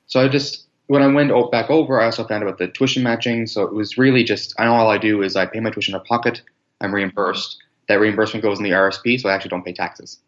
So 0.07 0.21
I 0.21 0.29
just 0.29 0.67
when 0.91 1.03
I 1.03 1.07
went 1.07 1.31
back 1.53 1.71
over, 1.71 2.01
I 2.01 2.07
also 2.07 2.25
found 2.25 2.43
about 2.43 2.59
the 2.59 2.67
tuition 2.67 3.05
matching. 3.05 3.47
So 3.47 3.63
it 3.63 3.73
was 3.73 3.97
really 3.97 4.25
just 4.25 4.59
I 4.59 4.65
know 4.65 4.75
all 4.75 4.91
I 4.91 4.99
do 4.99 5.23
is 5.23 5.37
I 5.37 5.47
pay 5.47 5.61
my 5.61 5.71
tuition 5.71 5.95
out 5.95 6.01
of 6.01 6.07
pocket. 6.09 6.43
I'm 6.81 6.93
reimbursed. 6.93 7.63
That 7.87 8.01
reimbursement 8.01 8.43
goes 8.43 8.59
in 8.59 8.65
the 8.65 8.71
RSP, 8.71 9.21
so 9.21 9.29
I 9.29 9.35
actually 9.35 9.51
don't 9.51 9.65
pay 9.65 9.73
taxes. 9.73 10.19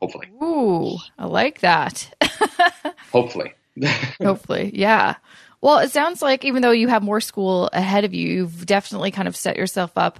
Hopefully, 0.00 0.26
Ooh, 0.42 0.96
I 1.20 1.26
like 1.26 1.60
that. 1.60 2.12
hopefully. 3.12 3.54
Hopefully, 4.20 4.72
yeah. 4.74 5.14
Well, 5.60 5.78
it 5.78 5.92
sounds 5.92 6.20
like 6.20 6.44
even 6.44 6.62
though 6.62 6.72
you 6.72 6.88
have 6.88 7.04
more 7.04 7.20
school 7.20 7.70
ahead 7.72 8.04
of 8.04 8.12
you, 8.12 8.28
you've 8.28 8.66
definitely 8.66 9.12
kind 9.12 9.28
of 9.28 9.36
set 9.36 9.56
yourself 9.56 9.92
up, 9.94 10.18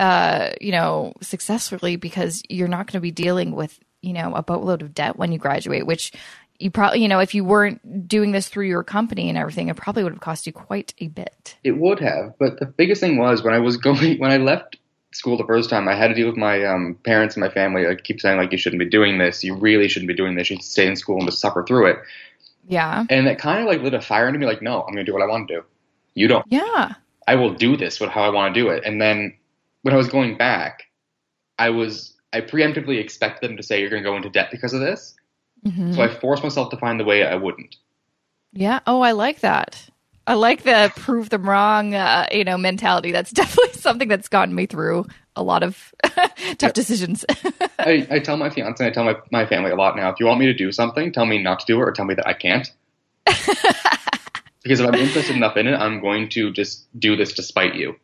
uh, 0.00 0.50
you 0.60 0.72
know, 0.72 1.12
successfully 1.20 1.94
because 1.94 2.42
you're 2.48 2.66
not 2.66 2.88
going 2.88 2.94
to 2.94 3.00
be 3.00 3.12
dealing 3.12 3.52
with, 3.52 3.78
you 4.02 4.12
know, 4.12 4.34
a 4.34 4.42
boatload 4.42 4.82
of 4.82 4.92
debt 4.92 5.16
when 5.16 5.30
you 5.30 5.38
graduate, 5.38 5.86
which 5.86 6.10
you 6.60 6.70
probably, 6.70 7.00
you 7.00 7.08
know, 7.08 7.20
if 7.20 7.34
you 7.34 7.44
weren't 7.44 8.06
doing 8.06 8.32
this 8.32 8.48
through 8.48 8.66
your 8.66 8.84
company 8.84 9.28
and 9.28 9.38
everything, 9.38 9.68
it 9.68 9.76
probably 9.76 10.04
would 10.04 10.12
have 10.12 10.20
cost 10.20 10.46
you 10.46 10.52
quite 10.52 10.94
a 10.98 11.08
bit. 11.08 11.56
It 11.64 11.78
would 11.78 12.00
have, 12.00 12.34
but 12.38 12.60
the 12.60 12.66
biggest 12.66 13.00
thing 13.00 13.18
was 13.18 13.42
when 13.42 13.54
I 13.54 13.58
was 13.58 13.76
going 13.78 14.18
when 14.18 14.30
I 14.30 14.36
left 14.36 14.76
school 15.12 15.36
the 15.36 15.46
first 15.46 15.70
time, 15.70 15.88
I 15.88 15.94
had 15.94 16.08
to 16.08 16.14
deal 16.14 16.28
with 16.28 16.36
my 16.36 16.64
um, 16.64 16.96
parents 17.04 17.34
and 17.34 17.44
my 17.44 17.50
family. 17.50 17.86
i 17.86 17.94
keep 17.94 18.20
saying 18.20 18.38
like 18.38 18.52
you 18.52 18.58
shouldn't 18.58 18.78
be 18.78 18.88
doing 18.88 19.18
this. 19.18 19.42
You 19.42 19.54
really 19.56 19.88
shouldn't 19.88 20.08
be 20.08 20.14
doing 20.14 20.36
this. 20.36 20.50
You 20.50 20.56
should 20.56 20.64
stay 20.64 20.86
in 20.86 20.96
school 20.96 21.18
and 21.18 21.26
just 21.26 21.40
suffer 21.40 21.64
through 21.64 21.86
it. 21.86 21.98
Yeah. 22.68 23.04
And 23.10 23.26
that 23.26 23.38
kind 23.38 23.60
of 23.60 23.66
like 23.66 23.80
lit 23.80 23.94
a 23.94 24.00
fire 24.00 24.28
into 24.28 24.38
me. 24.38 24.46
Like 24.46 24.62
no, 24.62 24.82
I'm 24.82 24.92
gonna 24.92 25.04
do 25.04 25.12
what 25.12 25.22
I 25.22 25.26
want 25.26 25.48
to 25.48 25.54
do. 25.56 25.62
You 26.14 26.28
don't. 26.28 26.44
Yeah. 26.48 26.94
I 27.26 27.34
will 27.36 27.54
do 27.54 27.76
this 27.76 28.00
with 28.00 28.10
how 28.10 28.22
I 28.22 28.30
want 28.30 28.54
to 28.54 28.60
do 28.60 28.68
it. 28.68 28.84
And 28.84 29.00
then 29.00 29.36
when 29.82 29.94
I 29.94 29.96
was 29.96 30.08
going 30.08 30.36
back, 30.36 30.84
I 31.58 31.70
was 31.70 32.14
I 32.32 32.40
preemptively 32.40 33.00
expected 33.00 33.48
them 33.48 33.56
to 33.56 33.62
say 33.62 33.80
you're 33.80 33.90
gonna 33.90 34.02
go 34.02 34.16
into 34.16 34.30
debt 34.30 34.50
because 34.50 34.72
of 34.72 34.80
this. 34.80 35.14
Mhm. 35.66 35.94
So 35.94 36.02
I 36.02 36.08
forced 36.08 36.42
myself 36.42 36.70
to 36.70 36.76
find 36.76 36.98
the 36.98 37.04
way 37.04 37.24
I 37.24 37.34
wouldn't. 37.36 37.76
Yeah. 38.52 38.80
Oh, 38.86 39.00
I 39.00 39.12
like 39.12 39.40
that. 39.40 39.88
I 40.26 40.34
like 40.34 40.62
the 40.62 40.92
prove 40.96 41.30
them 41.30 41.48
wrong, 41.48 41.94
uh, 41.94 42.26
you 42.32 42.44
know, 42.44 42.56
mentality. 42.58 43.12
That's 43.12 43.30
definitely 43.40 43.72
something 43.80 44.08
that's 44.08 44.28
gotten 44.28 44.54
me 44.54 44.66
through 44.66 45.06
a 45.36 45.42
lot 45.42 45.62
of 45.62 45.94
tough 46.58 46.72
decisions. 46.72 47.24
I, 47.78 48.06
I 48.10 48.18
tell 48.18 48.36
my 48.36 48.50
fiance 48.50 48.84
and 48.84 48.90
I 48.90 48.94
tell 48.94 49.04
my, 49.04 49.16
my 49.32 49.46
family 49.46 49.70
a 49.70 49.76
lot 49.76 49.96
now, 49.96 50.10
if 50.10 50.20
you 50.20 50.26
want 50.26 50.40
me 50.40 50.46
to 50.46 50.54
do 50.54 50.72
something, 50.72 51.12
tell 51.12 51.26
me 51.26 51.42
not 51.42 51.60
to 51.60 51.66
do 51.66 51.78
it 51.80 51.82
or 51.82 51.92
tell 51.92 52.04
me 52.04 52.14
that 52.14 52.26
I 52.26 52.34
can't. 52.34 52.70
because 54.62 54.80
if 54.80 54.86
I'm 54.86 54.94
interested 54.94 55.36
enough 55.36 55.56
in 55.56 55.66
it, 55.66 55.74
I'm 55.74 56.00
going 56.00 56.28
to 56.30 56.52
just 56.52 56.86
do 56.98 57.16
this 57.16 57.32
despite 57.32 57.74
you. 57.74 57.96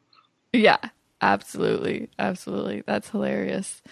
yeah, 0.52 0.78
absolutely. 1.20 2.08
Absolutely. 2.18 2.82
That's 2.86 3.08
hilarious. 3.10 3.82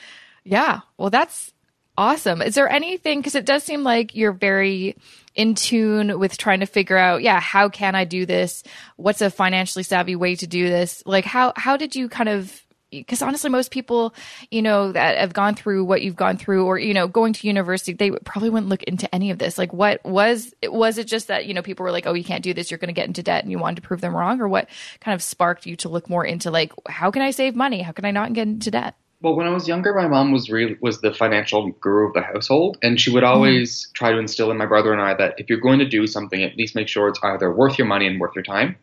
Yeah. 0.45 0.81
Well, 0.99 1.11
that's 1.11 1.53
awesome. 1.97 2.43
Is 2.43 2.55
there 2.55 2.69
anything, 2.69 3.21
because 3.21 3.35
it 3.35 3.47
does 3.47 3.63
seem 3.63 3.83
like 3.83 4.15
you're 4.15 4.33
very 4.33 4.97
in 5.35 5.55
tune 5.55 6.19
with 6.19 6.37
trying 6.37 6.61
to 6.61 6.67
figure 6.67 6.97
out, 6.97 7.23
yeah, 7.23 7.41
how 7.41 7.69
can 7.69 7.95
I 7.95 8.05
do 8.05 8.27
this? 8.27 8.63
What's 8.97 9.21
a 9.21 9.31
financially 9.31 9.83
savvy 9.83 10.17
way 10.17 10.37
to 10.37 10.47
do 10.47 10.69
this? 10.69 11.03
Like, 11.07 11.25
how, 11.25 11.53
how 11.57 11.77
did 11.77 11.97
you 11.97 12.09
kind 12.09 12.29
of, 12.29 12.61
because 12.91 13.23
honestly, 13.23 13.51
most 13.51 13.73
people, 13.73 14.15
you 14.53 14.63
know, 14.63 14.93
that 14.93 15.19
have 15.19 15.33
gone 15.33 15.57
through 15.57 15.85
what 15.85 16.03
you've 16.03 16.15
gone 16.15 16.37
through, 16.37 16.65
or 16.67 16.79
you 16.79 16.95
know, 16.95 17.09
going 17.09 17.33
to 17.33 17.47
university, 17.49 17.93
they 17.93 18.13
probably 18.13 18.51
wouldn't 18.51 18.69
look 18.69 18.85
into 18.85 19.13
any 19.13 19.33
of 19.33 19.39
this. 19.39 19.59
Like, 19.59 19.73
what 19.73 20.05
was 20.05 20.55
was 20.63 20.97
it? 20.99 21.09
Just 21.09 21.27
that 21.27 21.47
you 21.47 21.55
know, 21.55 21.63
people 21.63 21.83
were 21.83 21.91
like, 21.91 22.07
"Oh, 22.07 22.15
you 22.15 22.23
can't 22.23 22.45
do 22.45 22.55
this. 22.55 22.71
You're 22.71 22.79
going 22.79 22.95
to 22.95 22.95
get 22.95 23.09
into 23.09 23.25
debt," 23.25 23.43
and 23.43 23.51
you 23.51 23.59
wanted 23.59 23.77
to 23.77 23.83
prove 23.83 24.01
them 24.01 24.15
wrong, 24.15 24.41
or 24.41 24.47
what 24.47 24.69
kind 25.01 25.13
of 25.13 25.25
sparked 25.25 25.67
you 25.67 25.75
to 25.79 25.89
look 25.89 26.09
more 26.09 26.25
into 26.25 26.53
like, 26.53 26.73
how 26.89 27.11
can 27.11 27.23
I 27.23 27.33
save 27.33 27.57
money? 27.57 27.83
How 27.83 27.91
can 27.91 28.05
I 28.05 28.13
not 28.13 28.33
get 28.33 28.47
into 28.47 28.71
debt? 28.71 28.95
Well, 29.25 29.35
when 29.35 29.47
I 29.47 29.51
was 29.55 29.67
younger, 29.67 29.95
my 29.95 30.07
mom 30.07 30.33
was 30.33 30.51
was 30.83 31.01
the 31.01 31.15
financial 31.15 31.71
guru 31.81 32.09
of 32.09 32.13
the 32.13 32.21
household, 32.21 32.77
and 32.83 33.01
she 33.01 33.11
would 33.11 33.25
always 33.25 33.89
try 33.95 34.13
to 34.13 34.19
instill 34.19 34.51
in 34.51 34.59
my 34.59 34.67
brother 34.67 34.93
and 34.93 35.01
I 35.01 35.15
that 35.15 35.35
if 35.39 35.49
you're 35.49 35.61
going 35.61 35.79
to 35.79 35.89
do 35.89 36.07
something, 36.07 36.43
at 36.43 36.59
least 36.59 36.75
make 36.75 36.89
sure 36.89 37.09
it's 37.09 37.19
either 37.23 37.51
worth 37.51 37.79
your 37.79 37.87
money 37.87 38.07
and 38.07 38.21
worth 38.21 38.35
your 38.35 38.45
time. 38.45 38.77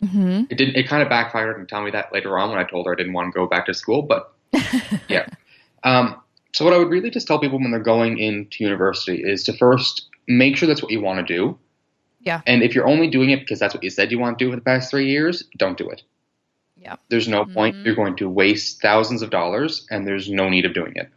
Mm-hmm. 0.00 0.44
It 0.48 0.58
didn't. 0.58 0.76
It 0.76 0.86
kind 0.86 1.02
of 1.02 1.08
backfired 1.08 1.58
and 1.58 1.68
tell 1.68 1.82
me 1.82 1.90
that 1.90 2.12
later 2.12 2.38
on 2.38 2.50
when 2.50 2.58
I 2.60 2.62
told 2.62 2.86
her 2.86 2.92
I 2.92 2.94
didn't 2.94 3.14
want 3.14 3.34
to 3.34 3.36
go 3.36 3.48
back 3.48 3.66
to 3.66 3.74
school. 3.74 4.02
But 4.02 4.32
yeah. 5.08 5.26
Um, 5.82 6.22
so 6.52 6.64
what 6.64 6.72
I 6.72 6.78
would 6.78 6.90
really 6.90 7.10
just 7.10 7.26
tell 7.26 7.40
people 7.40 7.58
when 7.58 7.72
they're 7.72 7.80
going 7.80 8.18
into 8.18 8.62
university 8.62 9.24
is 9.24 9.42
to 9.42 9.52
first 9.54 10.06
make 10.28 10.56
sure 10.56 10.68
that's 10.68 10.84
what 10.84 10.92
you 10.92 11.00
want 11.00 11.26
to 11.26 11.34
do. 11.34 11.58
Yeah. 12.20 12.42
And 12.46 12.62
if 12.62 12.76
you're 12.76 12.86
only 12.86 13.10
doing 13.10 13.30
it 13.30 13.40
because 13.40 13.58
that's 13.58 13.74
what 13.74 13.82
you 13.82 13.90
said 13.90 14.12
you 14.12 14.20
want 14.20 14.38
to 14.38 14.44
do 14.44 14.52
for 14.52 14.56
the 14.56 14.62
past 14.62 14.88
three 14.88 15.10
years, 15.10 15.42
don't 15.58 15.76
do 15.76 15.90
it. 15.90 16.04
Yeah. 16.84 16.96
There's 17.08 17.26
no 17.26 17.46
point. 17.46 17.76
Mhm. 17.76 17.84
You're 17.86 17.94
going 17.94 18.16
to 18.16 18.28
waste 18.28 18.82
thousands 18.82 19.22
of 19.22 19.30
dollars, 19.30 19.86
and 19.90 20.06
there's 20.06 20.28
no 20.30 20.48
need 20.50 20.66
of 20.66 20.74
doing 20.74 20.92
it. 20.96 21.08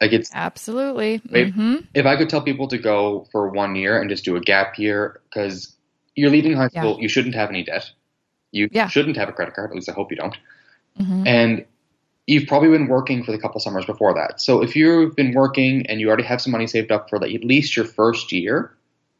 Like 0.00 0.12
it's 0.12 0.30
Absolutely. 0.34 1.20
Wait. 1.30 1.52
hmm 1.52 1.76
if 1.94 2.06
I 2.06 2.16
could 2.16 2.28
tell 2.30 2.40
people 2.42 2.66
to 2.68 2.78
go 2.78 3.28
for 3.30 3.48
one 3.50 3.76
year 3.76 4.00
and 4.00 4.08
just 4.10 4.24
do 4.24 4.34
a 4.36 4.40
gap 4.40 4.78
year 4.78 5.20
because 5.28 5.76
you're 6.16 6.30
leaving 6.30 6.54
high 6.54 6.70
Yeah. 6.72 6.80
school, 6.80 7.00
you 7.00 7.08
shouldn't 7.08 7.34
have 7.34 7.50
any 7.50 7.62
debt. 7.62 7.90
You 8.50 8.68
Yeah. 8.72 8.88
shouldn't 8.88 9.16
have 9.16 9.28
a 9.28 9.32
credit 9.32 9.54
card. 9.54 9.70
At 9.70 9.76
least 9.76 9.88
I 9.90 9.92
hope 9.92 10.10
you 10.10 10.16
don't. 10.16 10.36
hmm 10.98 11.26
And 11.26 11.64
you've 12.26 12.46
probably 12.46 12.70
been 12.70 12.88
working 12.88 13.22
for 13.22 13.32
the 13.32 13.38
couple 13.38 13.60
summers 13.60 13.84
before 13.84 14.14
that. 14.14 14.40
So 14.40 14.62
if 14.62 14.74
you've 14.74 15.14
been 15.14 15.34
working 15.34 15.86
and 15.86 16.00
you 16.00 16.08
already 16.08 16.24
have 16.24 16.40
some 16.40 16.52
money 16.52 16.66
saved 16.66 16.90
up 16.90 17.10
for 17.10 17.18
like 17.18 17.34
at 17.34 17.44
least 17.44 17.76
your 17.76 17.84
first 17.84 18.32
year, 18.32 18.72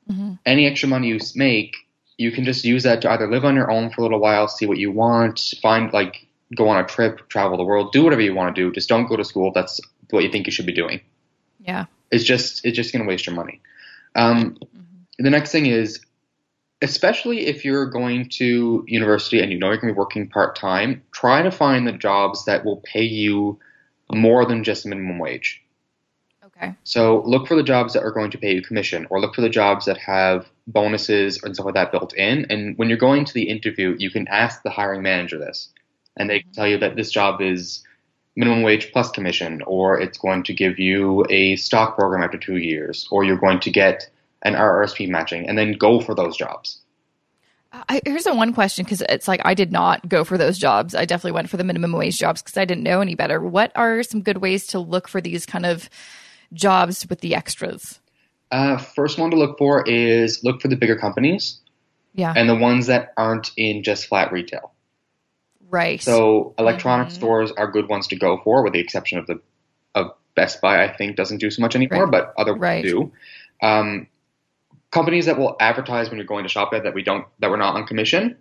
hmm 0.08 0.32
any 0.46 0.66
extra 0.66 0.88
money 0.88 1.08
you 1.08 1.18
make, 1.36 1.76
you 2.18 2.30
can 2.30 2.44
just 2.44 2.64
use 2.64 2.82
that 2.82 3.02
to 3.02 3.10
either 3.10 3.30
live 3.30 3.44
on 3.44 3.54
your 3.54 3.70
own 3.70 3.90
for 3.90 4.00
a 4.00 4.04
little 4.04 4.20
while, 4.20 4.48
see 4.48 4.66
what 4.66 4.78
you 4.78 4.92
want, 4.92 5.54
find 5.62 5.92
like 5.92 6.26
go 6.56 6.68
on 6.68 6.82
a 6.82 6.86
trip, 6.86 7.28
travel 7.28 7.56
the 7.56 7.64
world, 7.64 7.92
do 7.92 8.04
whatever 8.04 8.20
you 8.22 8.34
want 8.34 8.54
to 8.54 8.62
do. 8.62 8.72
Just 8.72 8.88
don't 8.88 9.06
go 9.06 9.16
to 9.16 9.24
school. 9.24 9.52
That's 9.54 9.80
what 10.10 10.22
you 10.22 10.30
think 10.30 10.46
you 10.46 10.52
should 10.52 10.66
be 10.66 10.72
doing. 10.72 11.00
Yeah. 11.60 11.86
It's 12.10 12.24
just 12.24 12.64
it's 12.64 12.76
just 12.76 12.92
going 12.92 13.02
to 13.04 13.08
waste 13.08 13.26
your 13.26 13.34
money. 13.34 13.60
Um, 14.14 14.58
Mhm. 14.76 15.06
the 15.18 15.30
next 15.30 15.52
thing 15.52 15.66
is, 15.66 16.00
especially 16.82 17.46
if 17.46 17.64
you're 17.64 17.86
going 17.86 18.28
to 18.28 18.84
university 18.86 19.40
and 19.40 19.50
you 19.52 19.58
know 19.58 19.68
you're 19.68 19.78
going 19.78 19.88
to 19.88 19.94
be 19.94 19.98
working 19.98 20.28
part 20.28 20.56
time, 20.56 21.02
try 21.12 21.40
to 21.42 21.50
find 21.50 21.86
the 21.86 21.92
jobs 21.92 22.44
that 22.44 22.64
will 22.64 22.78
pay 22.84 23.04
you 23.04 23.58
more 24.12 24.44
than 24.44 24.64
just 24.64 24.84
minimum 24.84 25.18
wage. 25.18 25.61
Okay. 26.62 26.74
So 26.84 27.22
look 27.26 27.48
for 27.48 27.56
the 27.56 27.62
jobs 27.62 27.92
that 27.94 28.04
are 28.04 28.12
going 28.12 28.30
to 28.30 28.38
pay 28.38 28.54
you 28.54 28.62
commission, 28.62 29.06
or 29.10 29.20
look 29.20 29.34
for 29.34 29.40
the 29.40 29.48
jobs 29.48 29.86
that 29.86 29.98
have 29.98 30.48
bonuses 30.66 31.42
and 31.42 31.54
stuff 31.54 31.66
like 31.66 31.74
that 31.74 31.90
built 31.90 32.14
in. 32.14 32.46
And 32.50 32.78
when 32.78 32.88
you're 32.88 32.98
going 32.98 33.24
to 33.24 33.34
the 33.34 33.48
interview, 33.48 33.96
you 33.98 34.10
can 34.10 34.28
ask 34.28 34.62
the 34.62 34.70
hiring 34.70 35.02
manager 35.02 35.38
this, 35.38 35.70
and 36.16 36.30
they 36.30 36.40
can 36.40 36.52
tell 36.52 36.68
you 36.68 36.78
that 36.78 36.94
this 36.94 37.10
job 37.10 37.40
is 37.40 37.82
minimum 38.36 38.62
wage 38.62 38.92
plus 38.92 39.10
commission, 39.10 39.60
or 39.66 40.00
it's 40.00 40.18
going 40.18 40.44
to 40.44 40.54
give 40.54 40.78
you 40.78 41.26
a 41.30 41.56
stock 41.56 41.96
program 41.96 42.22
after 42.22 42.38
two 42.38 42.56
years, 42.56 43.08
or 43.10 43.24
you're 43.24 43.36
going 43.36 43.60
to 43.60 43.70
get 43.70 44.08
an 44.42 44.54
RRSP 44.54 45.08
matching, 45.08 45.48
and 45.48 45.58
then 45.58 45.72
go 45.72 46.00
for 46.00 46.14
those 46.14 46.36
jobs. 46.36 46.78
I, 47.72 48.02
here's 48.04 48.26
a 48.26 48.34
one 48.34 48.52
question 48.52 48.84
because 48.84 49.02
it's 49.08 49.26
like 49.26 49.40
I 49.44 49.54
did 49.54 49.72
not 49.72 50.06
go 50.08 50.24
for 50.24 50.36
those 50.36 50.58
jobs. 50.58 50.94
I 50.94 51.06
definitely 51.06 51.32
went 51.32 51.48
for 51.48 51.56
the 51.56 51.64
minimum 51.64 51.92
wage 51.92 52.18
jobs 52.18 52.42
because 52.42 52.56
I 52.56 52.66
didn't 52.66 52.84
know 52.84 53.00
any 53.00 53.14
better. 53.14 53.40
What 53.40 53.72
are 53.74 54.02
some 54.02 54.20
good 54.20 54.38
ways 54.38 54.66
to 54.68 54.78
look 54.78 55.08
for 55.08 55.20
these 55.22 55.46
kind 55.46 55.64
of 55.64 55.88
jobs 56.52 57.06
with 57.08 57.20
the 57.20 57.34
extras? 57.34 58.00
Uh, 58.50 58.76
first 58.76 59.18
one 59.18 59.30
to 59.30 59.36
look 59.36 59.56
for 59.58 59.86
is 59.88 60.42
look 60.44 60.60
for 60.60 60.68
the 60.68 60.76
bigger 60.76 60.96
companies 60.96 61.60
Yeah. 62.14 62.34
and 62.36 62.48
the 62.48 62.54
ones 62.56 62.86
that 62.88 63.12
aren't 63.16 63.50
in 63.56 63.82
just 63.82 64.06
flat 64.06 64.32
retail. 64.32 64.72
right. 65.70 66.02
So 66.02 66.52
electronic 66.58 67.08
Mhm. 67.08 67.12
stores 67.12 67.50
are 67.52 67.66
good 67.70 67.88
ones 67.88 68.08
to 68.08 68.16
go 68.16 68.38
for, 68.44 68.62
with 68.62 68.74
the 68.74 68.78
exception 68.80 69.18
of 69.18 69.26
the 69.26 69.40
of 69.94 70.12
Best 70.34 70.60
Buy. 70.60 70.82
I 70.84 70.92
think 70.94 71.16
doesn't 71.16 71.38
do 71.38 71.50
so 71.50 71.62
much 71.62 71.74
anymore, 71.74 72.04
Right. 72.06 72.10
but 72.10 72.34
other 72.36 72.52
Right. 72.54 72.84
do. 72.84 73.10
Um, 73.62 74.06
companies 74.90 75.24
that 75.26 75.38
will 75.38 75.56
advertise 75.60 76.10
when 76.10 76.18
you're 76.18 76.26
going 76.26 76.42
to 76.42 76.50
shop 76.50 76.74
at 76.74 76.82
that 76.82 76.92
we 76.92 77.02
don't 77.02 77.24
that 77.38 77.48
we're 77.50 77.56
not 77.56 77.74
on 77.74 77.86
commission, 77.86 78.36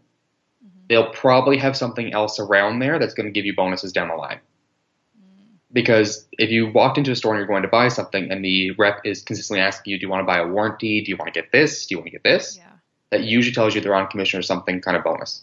Mm-hmm. 0.66 0.80
they'll 0.90 1.10
probably 1.12 1.56
have 1.58 1.78
something 1.78 2.12
else 2.12 2.38
around 2.38 2.80
there 2.80 3.00
that's 3.00 3.14
going 3.14 3.28
to 3.28 3.32
give 3.32 3.46
you 3.46 3.56
bonuses 3.56 3.94
down 3.94 4.10
the 4.10 4.16
line. 4.16 4.40
Because 5.74 6.28
if 6.38 6.50
you 6.50 6.70
walked 6.72 6.98
into 6.98 7.12
a 7.12 7.16
store 7.16 7.34
and 7.34 7.40
you're 7.40 7.48
going 7.48 7.62
to 7.62 7.68
buy 7.70 7.88
something, 7.88 8.30
and 8.30 8.44
the 8.44 8.72
rep 8.72 9.00
is 9.06 9.22
consistently 9.22 9.62
asking 9.62 9.92
you, 9.92 10.00
"Do 10.00 10.04
you 10.06 10.10
want 10.10 10.22
to 10.22 10.26
buy 10.26 10.38
a 10.40 10.48
warranty? 10.48 11.02
Do 11.02 11.10
you 11.10 11.18
want 11.18 11.34
to 11.34 11.40
get 11.42 11.52
this? 11.52 11.86
Do 11.86 11.94
you 11.96 12.00
want 12.00 12.08
to 12.08 12.12
get 12.12 12.24
this?" 12.24 12.58
yeah. 12.58 12.68
That 13.12 13.24
usually 13.24 13.54
tells 13.54 13.76
you 13.76 13.82
they're 13.82 13.96
on 13.96 14.08
commission 14.08 14.40
or 14.40 14.44
something 14.44 14.82
kind 14.82 14.96
of 14.98 15.04
bonus. 15.04 15.42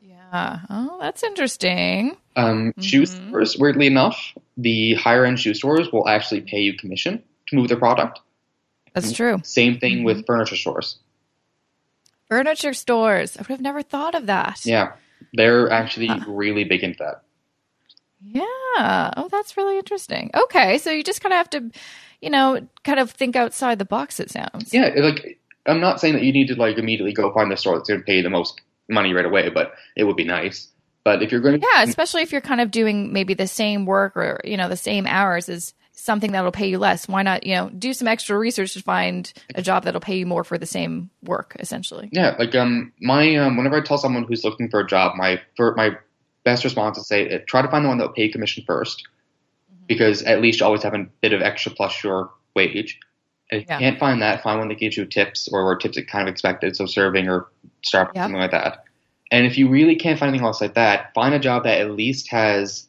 Yeah. 0.00 0.60
Oh, 0.70 0.98
that's 1.00 1.22
interesting. 1.22 2.16
Um, 2.36 2.72
Shoe 2.80 3.02
Mhm. 3.02 3.28
stores, 3.28 3.56
weirdly 3.58 3.86
enough, 3.86 4.34
the 4.56 4.94
higher 4.94 5.24
end 5.24 5.40
shoe 5.40 5.54
stores 5.54 5.90
will 5.92 6.08
actually 6.08 6.42
pay 6.42 6.60
you 6.60 6.74
commission 6.74 7.22
to 7.48 7.56
move 7.56 7.68
their 7.68 7.78
product. 7.78 8.20
That's 8.92 9.12
true. 9.12 9.40
Same 9.42 9.78
thing 9.78 9.98
Mhm. 10.00 10.04
with 10.04 10.26
furniture 10.26 10.56
stores. 10.56 10.98
Furniture 12.28 12.74
stores. 12.74 13.36
I 13.36 13.40
would 13.40 13.48
have 13.48 13.60
never 13.60 13.82
thought 13.82 14.14
of 14.14 14.26
that. 14.26 14.64
Yeah, 14.64 14.92
they're 15.34 15.70
actually 15.70 16.08
Huh. 16.08 16.24
really 16.26 16.64
big 16.64 16.82
into 16.82 16.98
that. 17.00 17.22
Yeah. 18.20 19.10
Oh, 19.16 19.28
that's 19.30 19.56
really 19.56 19.76
interesting. 19.78 20.30
Okay. 20.34 20.78
So 20.78 20.90
you 20.90 21.02
just 21.04 21.20
kind 21.20 21.32
of 21.32 21.36
have 21.36 21.50
to, 21.50 21.70
you 22.20 22.30
know, 22.30 22.66
kind 22.84 22.98
of 22.98 23.10
think 23.10 23.36
outside 23.36 23.78
the 23.78 23.84
box, 23.84 24.20
it 24.20 24.30
sounds. 24.30 24.72
Yeah. 24.72 24.90
Like, 24.96 25.38
I'm 25.66 25.80
not 25.80 26.00
saying 26.00 26.14
that 26.14 26.22
you 26.22 26.32
need 26.32 26.48
to 26.48 26.54
like 26.54 26.78
immediately 26.78 27.12
go 27.12 27.32
find 27.32 27.50
the 27.50 27.56
store 27.56 27.76
that's 27.76 27.88
going 27.88 28.00
to 28.00 28.06
pay 28.06 28.16
you 28.16 28.22
the 28.22 28.30
most 28.30 28.60
money 28.88 29.12
right 29.12 29.26
away, 29.26 29.48
but 29.50 29.74
it 29.96 30.04
would 30.04 30.16
be 30.16 30.24
nice. 30.24 30.68
But 31.04 31.22
if 31.22 31.30
you're 31.30 31.40
going 31.40 31.60
to. 31.60 31.66
Yeah. 31.74 31.82
Especially 31.82 32.22
if 32.22 32.32
you're 32.32 32.40
kind 32.40 32.60
of 32.60 32.70
doing 32.70 33.12
maybe 33.12 33.34
the 33.34 33.46
same 33.46 33.86
work 33.86 34.16
or, 34.16 34.40
you 34.44 34.56
know, 34.56 34.68
the 34.68 34.76
same 34.76 35.06
hours 35.06 35.48
as 35.48 35.74
something 35.92 36.32
that'll 36.32 36.52
pay 36.52 36.68
you 36.68 36.78
less. 36.78 37.08
Why 37.08 37.22
not, 37.22 37.46
you 37.46 37.54
know, 37.54 37.70
do 37.70 37.92
some 37.92 38.08
extra 38.08 38.36
research 38.36 38.74
to 38.74 38.82
find 38.82 39.32
a 39.54 39.62
job 39.62 39.84
that'll 39.84 40.00
pay 40.00 40.18
you 40.18 40.26
more 40.26 40.44
for 40.44 40.58
the 40.58 40.66
same 40.66 41.10
work, 41.22 41.56
essentially? 41.58 42.08
Yeah. 42.12 42.34
Like, 42.38 42.54
um, 42.54 42.92
my, 43.00 43.36
um, 43.36 43.56
whenever 43.56 43.76
I 43.76 43.80
tell 43.80 43.98
someone 43.98 44.24
who's 44.24 44.44
looking 44.44 44.68
for 44.68 44.80
a 44.80 44.86
job, 44.86 45.16
my, 45.16 45.40
for 45.56 45.74
my, 45.74 45.96
best 46.46 46.64
response 46.64 46.96
is 46.96 47.06
say 47.08 47.38
try 47.46 47.60
to 47.60 47.68
find 47.68 47.84
the 47.84 47.88
one 47.88 47.98
that 47.98 48.06
will 48.06 48.14
pay 48.14 48.28
commission 48.28 48.64
1st 48.66 48.96
mm-hmm. 48.96 49.84
because 49.88 50.22
at 50.22 50.40
least 50.40 50.60
you 50.60 50.66
always 50.66 50.82
have 50.84 50.94
a 50.94 51.06
bit 51.20 51.34
of 51.34 51.42
extra 51.42 51.72
plus 51.72 52.02
your 52.02 52.30
wage. 52.54 52.98
And 53.50 53.62
if 53.62 53.68
yeah. 53.68 53.74
you 53.74 53.80
can't 53.80 53.98
find 53.98 54.22
that, 54.22 54.42
find 54.42 54.58
one 54.58 54.68
that 54.68 54.78
gives 54.78 54.96
you 54.96 55.04
tips 55.04 55.48
or 55.52 55.64
where 55.64 55.76
tips 55.76 55.98
are 55.98 56.04
kind 56.04 56.26
of 56.26 56.32
expected, 56.32 56.74
so 56.74 56.86
serving 56.86 57.28
or 57.28 57.48
Starbucks, 57.84 58.14
yep. 58.14 58.24
something 58.24 58.40
like 58.40 58.52
that. 58.52 58.84
And 59.30 59.44
if 59.44 59.58
you 59.58 59.68
really 59.68 59.96
can't 59.96 60.18
find 60.18 60.28
anything 60.30 60.46
else 60.46 60.60
like 60.60 60.74
that, 60.74 61.12
find 61.14 61.34
a 61.34 61.38
job 61.38 61.64
that 61.64 61.80
at 61.80 61.90
least 61.90 62.30
has 62.30 62.88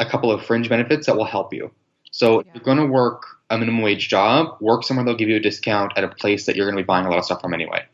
a 0.00 0.06
couple 0.06 0.30
of 0.30 0.44
fringe 0.44 0.68
benefits 0.68 1.06
that 1.06 1.16
will 1.16 1.24
help 1.24 1.52
you. 1.52 1.70
So 2.10 2.34
yeah. 2.34 2.48
if 2.48 2.54
you're 2.54 2.64
going 2.64 2.78
to 2.78 2.86
work 2.86 3.22
a 3.50 3.58
minimum 3.58 3.82
wage 3.82 4.08
job, 4.08 4.56
work 4.60 4.84
somewhere 4.84 5.04
they'll 5.04 5.16
give 5.16 5.28
you 5.28 5.36
a 5.36 5.40
discount 5.40 5.92
at 5.96 6.04
a 6.04 6.08
place 6.08 6.46
that 6.46 6.56
you're 6.56 6.66
going 6.66 6.76
to 6.76 6.82
be 6.82 6.86
buying 6.86 7.06
a 7.06 7.10
lot 7.10 7.18
of 7.18 7.24
stuff 7.24 7.40
from 7.40 7.54
anyway. 7.54 7.84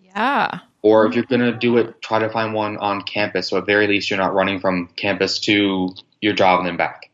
Yeah. 0.00 0.60
Or 0.82 1.06
if 1.06 1.14
you're 1.14 1.24
going 1.24 1.40
to 1.40 1.52
do 1.52 1.76
it, 1.78 2.00
try 2.00 2.20
to 2.20 2.30
find 2.30 2.54
one 2.54 2.76
on 2.76 3.02
campus. 3.02 3.48
So 3.48 3.58
at 3.58 3.66
very 3.66 3.86
least, 3.86 4.10
you're 4.10 4.18
not 4.18 4.34
running 4.34 4.60
from 4.60 4.88
campus 4.96 5.40
to 5.40 5.90
your 6.20 6.34
job 6.34 6.60
and 6.60 6.68
then 6.68 6.76
back. 6.76 7.10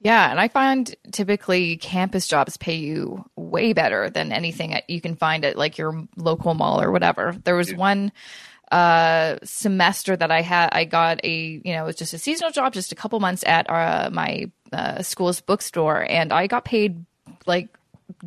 Yeah, 0.00 0.30
and 0.30 0.40
I 0.40 0.48
find 0.48 0.92
typically 1.12 1.76
campus 1.76 2.26
jobs 2.26 2.56
pay 2.56 2.74
you 2.74 3.24
way 3.36 3.72
better 3.72 4.10
than 4.10 4.32
anything 4.32 4.76
you 4.88 5.00
can 5.00 5.14
find 5.14 5.44
at 5.44 5.56
like 5.56 5.78
your 5.78 6.08
local 6.16 6.54
mall 6.54 6.82
or 6.82 6.90
whatever. 6.90 7.36
There 7.44 7.54
was 7.54 7.72
one 7.72 8.10
uh, 8.72 9.36
semester 9.44 10.16
that 10.16 10.32
I 10.32 10.40
had, 10.40 10.70
I 10.72 10.86
got 10.86 11.24
a, 11.24 11.60
you 11.64 11.72
know, 11.74 11.84
it 11.84 11.86
was 11.86 11.96
just 11.96 12.14
a 12.14 12.18
seasonal 12.18 12.50
job, 12.50 12.72
just 12.72 12.90
a 12.90 12.96
couple 12.96 13.20
months 13.20 13.44
at 13.46 13.70
uh, 13.70 14.10
my 14.12 14.50
uh, 14.72 15.02
school's 15.02 15.40
bookstore, 15.40 16.04
and 16.08 16.32
I 16.32 16.48
got 16.48 16.64
paid 16.64 17.04
like 17.46 17.68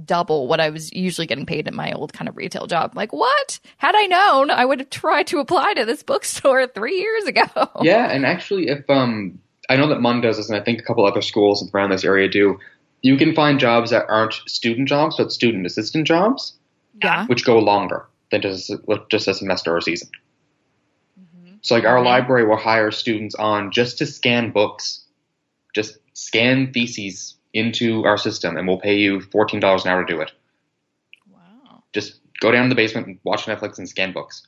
double 0.06 0.48
what 0.48 0.60
I 0.60 0.70
was 0.70 0.92
usually 0.94 1.28
getting 1.28 1.46
paid 1.46 1.68
at 1.68 1.74
my 1.74 1.92
old 1.94 2.14
kind 2.14 2.28
of 2.28 2.38
retail 2.38 2.68
job. 2.68 2.96
Like, 2.96 3.14
what? 3.14 3.60
Had 3.78 3.96
I 3.96 4.06
known, 4.06 4.52
I 4.52 4.66
would 4.66 4.80
have 4.80 4.90
tried 4.90 5.28
to 5.28 5.40
apply 5.40 5.74
to 5.74 5.86
this 5.86 6.04
bookstore 6.04 6.68
three 6.76 6.98
years 6.98 7.26
ago. 7.26 7.70
Yeah, 7.82 8.06
and 8.06 8.26
actually, 8.26 8.68
if 8.68 8.90
um, 8.90 9.40
I 9.70 9.78
know 9.78 9.88
that 9.90 10.02
MUN 10.02 10.22
does 10.22 10.38
this, 10.38 10.50
and 10.50 10.60
I 10.60 10.64
think 10.64 10.80
a 10.80 10.84
couple 10.84 11.06
other 11.06 11.22
schools 11.22 11.70
around 11.74 11.92
this 11.92 12.04
area 12.04 12.30
do. 12.30 12.60
You 13.02 13.18
can 13.18 13.36
find 13.36 13.60
jobs 13.60 13.92
that 13.92 14.06
aren't 14.10 14.34
student 14.48 14.88
jobs, 14.88 15.18
but 15.18 15.32
student 15.32 15.66
assistant 15.66 16.08
jobs, 16.08 16.54
yeah, 17.04 17.28
which 17.28 17.46
go 17.46 17.60
longer 17.60 18.08
than 18.32 18.42
just 18.42 18.72
just 19.10 19.28
a 19.28 19.34
semester 19.34 19.76
or 19.76 19.82
season. 19.82 20.10
Mm-hmm. 21.20 21.56
So, 21.62 21.76
like 21.76 21.84
our 21.84 21.98
mm-hmm. 21.98 22.08
library 22.08 22.48
will 22.48 22.58
hire 22.58 22.90
students 22.90 23.36
on 23.36 23.72
just 23.72 24.00
to 24.00 24.08
scan 24.08 24.52
books, 24.52 25.06
just 25.76 25.98
scan 26.14 26.72
theses 26.74 27.36
into 27.56 28.06
our 28.06 28.18
system, 28.18 28.58
and 28.58 28.68
we'll 28.68 28.80
pay 28.80 28.98
you 28.98 29.22
fourteen 29.22 29.60
dollars 29.60 29.86
an 29.86 29.92
hour 29.92 30.06
to 30.06 30.14
do 30.14 30.22
it. 30.22 30.32
Wow! 31.32 31.84
Just 31.94 32.20
go 32.40 32.52
down 32.52 32.64
to 32.64 32.70
the 32.70 32.76
basement 32.76 33.08
and 33.08 33.20
watch 33.24 33.46
Netflix 33.46 33.80
and 33.80 33.90
scan 33.90 34.12
books. 34.12 34.46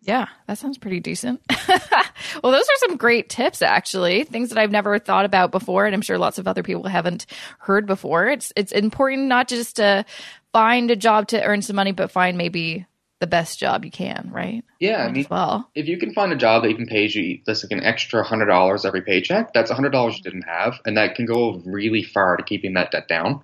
Yeah, 0.00 0.26
that 0.48 0.58
sounds 0.58 0.78
pretty 0.78 0.98
decent. 0.98 1.40
well, 1.68 2.50
those 2.50 2.64
are 2.64 2.78
some 2.78 2.96
great 2.96 3.28
tips, 3.28 3.62
actually. 3.62 4.24
Things 4.24 4.48
that 4.48 4.58
I've 4.58 4.72
never 4.72 4.98
thought 4.98 5.24
about 5.24 5.52
before, 5.52 5.86
and 5.86 5.94
I'm 5.94 6.02
sure 6.02 6.18
lots 6.18 6.38
of 6.38 6.48
other 6.48 6.64
people 6.64 6.88
haven't 6.88 7.26
heard 7.60 7.86
before. 7.86 8.26
It's 8.26 8.52
it's 8.56 8.72
important 8.72 9.28
not 9.28 9.46
just 9.46 9.76
to 9.76 10.04
find 10.52 10.90
a 10.90 10.96
job 10.96 11.28
to 11.28 11.42
earn 11.42 11.62
some 11.62 11.76
money, 11.76 11.92
but 11.92 12.10
find 12.10 12.36
maybe 12.36 12.86
the 13.22 13.26
best 13.28 13.60
job 13.60 13.84
you 13.84 13.90
can, 13.90 14.28
right? 14.32 14.64
Yeah, 14.80 15.06
I 15.06 15.12
mean, 15.12 15.28
well, 15.30 15.70
if 15.76 15.86
you 15.86 15.96
can 15.96 16.12
find 16.12 16.32
a 16.32 16.36
job 16.36 16.64
that 16.64 16.70
even 16.70 16.86
pays 16.86 17.14
you 17.14 17.38
just 17.46 17.62
like 17.62 17.70
an 17.70 17.84
extra 17.84 18.24
hundred 18.24 18.46
dollars 18.46 18.84
every 18.84 19.00
paycheck, 19.00 19.54
that's 19.54 19.70
a 19.70 19.74
hundred 19.74 19.90
dollars 19.90 20.16
you 20.16 20.24
didn't 20.24 20.42
have, 20.42 20.80
and 20.84 20.96
that 20.96 21.14
can 21.14 21.24
go 21.24 21.62
really 21.64 22.02
far 22.02 22.36
to 22.36 22.42
keeping 22.42 22.74
that 22.74 22.90
debt 22.90 23.06
down. 23.06 23.36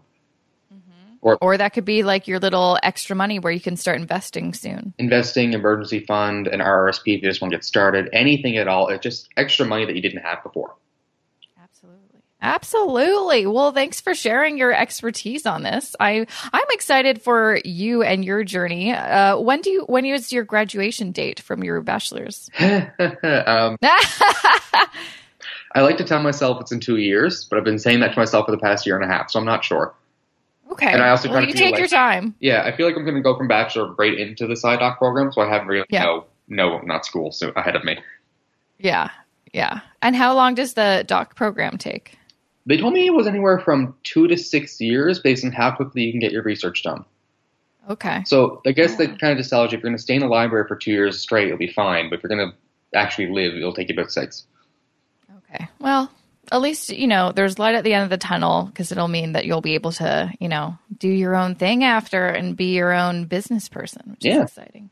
Mm-hmm. 0.75 1.15
Or, 1.21 1.39
or 1.41 1.57
that 1.57 1.75
could 1.75 1.85
be 1.85 2.03
like 2.03 2.27
your 2.27 2.41
little 2.41 2.77
extra 2.83 3.15
money 3.15 3.39
where 3.39 3.53
you 3.53 3.61
can 3.61 3.77
start 3.77 4.01
investing 4.01 4.53
soon. 4.53 4.95
Investing, 4.99 5.53
emergency 5.53 6.01
fund, 6.01 6.49
an 6.49 6.59
RRSP 6.59 7.17
if 7.17 7.23
you 7.23 7.29
just 7.29 7.41
want 7.41 7.53
to 7.53 7.59
get 7.59 7.65
started, 7.65 8.09
anything 8.13 8.57
at 8.57 8.67
all. 8.67 8.89
It's 8.89 9.05
just 9.05 9.29
extra 9.37 9.65
money 9.65 9.85
that 9.85 9.95
you 9.95 10.03
didn't 10.03 10.25
have 10.25 10.43
before. 10.43 10.75
Absolutely. 12.41 13.47
Well, 13.47 13.73
thanks 13.73 14.01
for 14.01 14.15
sharing 14.15 14.59
your 14.59 14.73
expertise 14.73 15.45
on 15.45 15.65
this. 15.65 15.97
I 15.99 16.27
I'm 16.53 16.67
excited 16.71 17.21
for 17.21 17.61
you 17.65 18.03
and 18.03 18.25
your 18.25 18.45
journey. 18.45 18.93
Uh, 18.93 19.39
when 19.39 19.61
do 19.61 19.71
you 19.71 19.83
when 19.83 20.05
is 20.05 20.33
your 20.33 20.45
graduation 20.45 21.11
date 21.11 21.41
from 21.41 21.65
your 21.65 21.81
bachelor's? 21.81 22.49
um, 22.61 23.77
I 25.75 25.81
like 25.81 25.97
to 25.99 26.05
tell 26.05 26.23
myself 26.23 26.61
it's 26.61 26.71
in 26.71 26.79
two 26.79 26.97
years, 26.97 27.45
but 27.45 27.59
I've 27.59 27.65
been 27.65 27.79
saying 27.79 28.01
that 28.01 28.13
to 28.13 28.19
myself 28.19 28.47
for 28.47 28.53
the 28.53 28.59
past 28.59 28.87
year 28.87 28.95
and 28.95 29.05
a 29.05 29.09
half, 29.13 29.31
so 29.31 29.41
I'm 29.41 29.45
not 29.45 29.65
sure. 29.65 29.95
Okay. 30.71 30.93
And 30.93 31.03
I 31.03 31.11
also 31.11 31.29
well, 31.29 31.39
kind 31.39 31.51
of 31.51 31.55
you 31.55 31.61
take 31.61 31.73
like, 31.73 31.79
your 31.81 31.89
time. 31.89 32.35
Yeah, 32.39 32.63
I 32.63 32.77
feel 32.77 32.87
like 32.87 32.97
I'm 32.97 33.05
going 33.05 33.17
to 33.17 33.23
go 33.23 33.37
from 33.37 33.49
bachelor 33.49 33.93
right 33.95 34.17
into 34.17 34.47
the 34.47 34.57
side 34.57 34.79
doc 34.79 34.99
program, 34.99 35.33
so 35.33 35.41
I 35.43 35.49
have 35.49 35.67
really 35.67 35.87
yeah. 35.91 36.05
no 36.05 36.27
no 36.47 36.79
not 36.83 37.05
school 37.05 37.33
so 37.33 37.51
ahead 37.57 37.75
of 37.75 37.83
me. 37.83 37.99
Yeah, 38.79 39.11
yeah. 39.53 39.81
And 40.03 40.15
how 40.15 40.35
long 40.35 40.55
does 40.55 40.75
the 40.75 41.05
doc 41.07 41.35
program 41.35 41.79
take? 41.79 42.17
They 42.69 42.77
told 42.77 42.93
me 42.93 43.07
it 43.07 43.15
was 43.15 43.27
anywhere 43.27 43.59
from 43.59 43.95
two 44.05 44.29
to 44.29 44.37
six 44.37 44.79
years, 44.79 45.19
based 45.19 45.45
on 45.45 45.53
how 45.53 45.71
quickly 45.71 46.03
you 46.03 46.13
can 46.13 46.21
get 46.21 46.33
your 46.33 46.43
research 46.43 46.83
done. 46.83 47.05
Okay. 47.89 48.23
So 48.27 48.61
I 48.67 48.73
guess 48.73 48.91
yeah. 48.93 49.07
that 49.07 49.19
kind 49.19 49.33
of 49.33 49.39
just 49.39 49.49
tells 49.49 49.73
you 49.73 49.79
if 49.79 49.83
you're 49.83 49.91
going 49.91 49.97
to 49.97 50.03
stay 50.03 50.15
in 50.15 50.21
the 50.21 50.27
library 50.27 50.69
for 50.69 50.77
two 50.77 50.91
years 50.91 51.19
straight, 51.19 51.49
you'll 51.49 51.57
be 51.57 51.73
fine. 51.73 52.11
But 52.11 52.19
if 52.19 52.23
you're 52.23 52.37
going 52.37 52.51
to 52.51 52.99
actually 52.99 53.31
live, 53.31 53.55
it'll 53.55 53.73
take 53.73 53.89
you 53.89 53.95
about 53.95 54.13
six. 54.13 54.45
Okay. 55.51 55.67
Well, 55.79 56.11
at 56.53 56.61
least 56.61 56.91
you 56.91 57.07
know 57.07 57.33
there's 57.33 57.59
light 57.59 57.75
at 57.75 57.85
the 57.85 57.95
end 57.95 58.05
of 58.05 58.11
the 58.11 58.19
tunnel 58.19 58.65
because 58.67 58.93
it'll 58.93 59.09
mean 59.09 59.33
that 59.33 59.47
you'll 59.47 59.61
be 59.61 59.75
able 59.75 59.93
to 59.93 60.33
you 60.41 60.49
know 60.49 60.79
do 60.99 61.09
your 61.09 61.37
own 61.37 61.55
thing 61.55 61.85
after 61.85 62.27
and 62.27 62.57
be 62.57 62.75
your 62.75 62.93
own 62.93 63.25
business 63.25 63.69
person 63.69 64.03
which 64.07 64.25
yeah. 64.25 64.43
is 64.43 64.51
exciting 64.51 64.91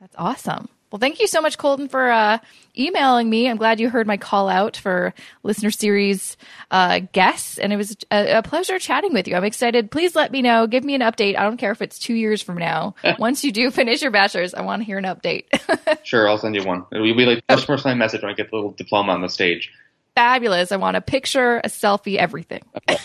that's 0.00 0.14
awesome 0.16 0.68
well 0.90 0.98
thank 0.98 1.20
you 1.20 1.26
so 1.26 1.40
much 1.40 1.58
colton 1.58 1.88
for 1.88 2.10
uh, 2.10 2.38
emailing 2.76 3.28
me. 3.28 3.48
I'm 3.48 3.56
glad 3.56 3.80
you 3.80 3.90
heard 3.90 4.06
my 4.06 4.16
call 4.16 4.48
out 4.48 4.76
for 4.76 5.14
listener 5.42 5.70
series 5.70 6.36
uh, 6.70 7.00
guests 7.12 7.58
and 7.58 7.72
it 7.72 7.76
was 7.76 7.96
a, 8.10 8.38
a, 8.38 8.42
pleasure 8.42 8.78
chatting 8.78 9.12
with 9.12 9.28
you. 9.28 9.36
I'm 9.36 9.44
excited. 9.44 9.90
Please 9.90 10.14
let 10.14 10.32
me 10.32 10.42
know. 10.42 10.66
Give 10.66 10.84
me 10.84 10.94
an 10.94 11.00
update. 11.00 11.36
I 11.36 11.42
don't 11.42 11.56
care 11.56 11.72
if 11.72 11.82
it's 11.82 11.98
two 11.98 12.14
years 12.14 12.42
from 12.42 12.58
now. 12.58 12.94
Once 13.18 13.44
you 13.44 13.52
do 13.52 13.70
finish 13.80 14.02
your 14.02 14.10
bachelor's 14.10 14.54
i 14.54 14.62
want 14.62 14.80
to 14.80 14.86
hear 14.86 14.98
an 14.98 15.04
update. 15.04 15.44
Sure 16.04 16.28
i'll 16.28 16.38
send 16.38 16.54
you 16.54 16.64
one. 16.64 16.84
It'll 16.92 17.04
be 17.14 17.26
like 17.26 17.44
first 17.48 17.66
person 17.66 17.96
message 17.98 18.22
when 18.22 18.30
i 18.30 18.34
get 18.34 18.50
the 18.50 18.56
little 18.56 18.72
diploma 18.72 19.12
on 19.12 19.22
the 19.22 19.28
stage. 19.28 19.70
Fabulous. 20.14 20.72
I 20.72 20.76
want 20.76 20.96
a 20.96 21.00
picture, 21.00 21.58
a 21.58 21.68
selfie, 21.68 22.16
everything. 22.16 22.62
and 22.88 22.98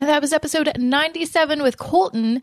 that 0.00 0.20
was 0.20 0.32
episode 0.32 0.70
97 0.76 1.62
with 1.62 1.78
Colton, 1.78 2.42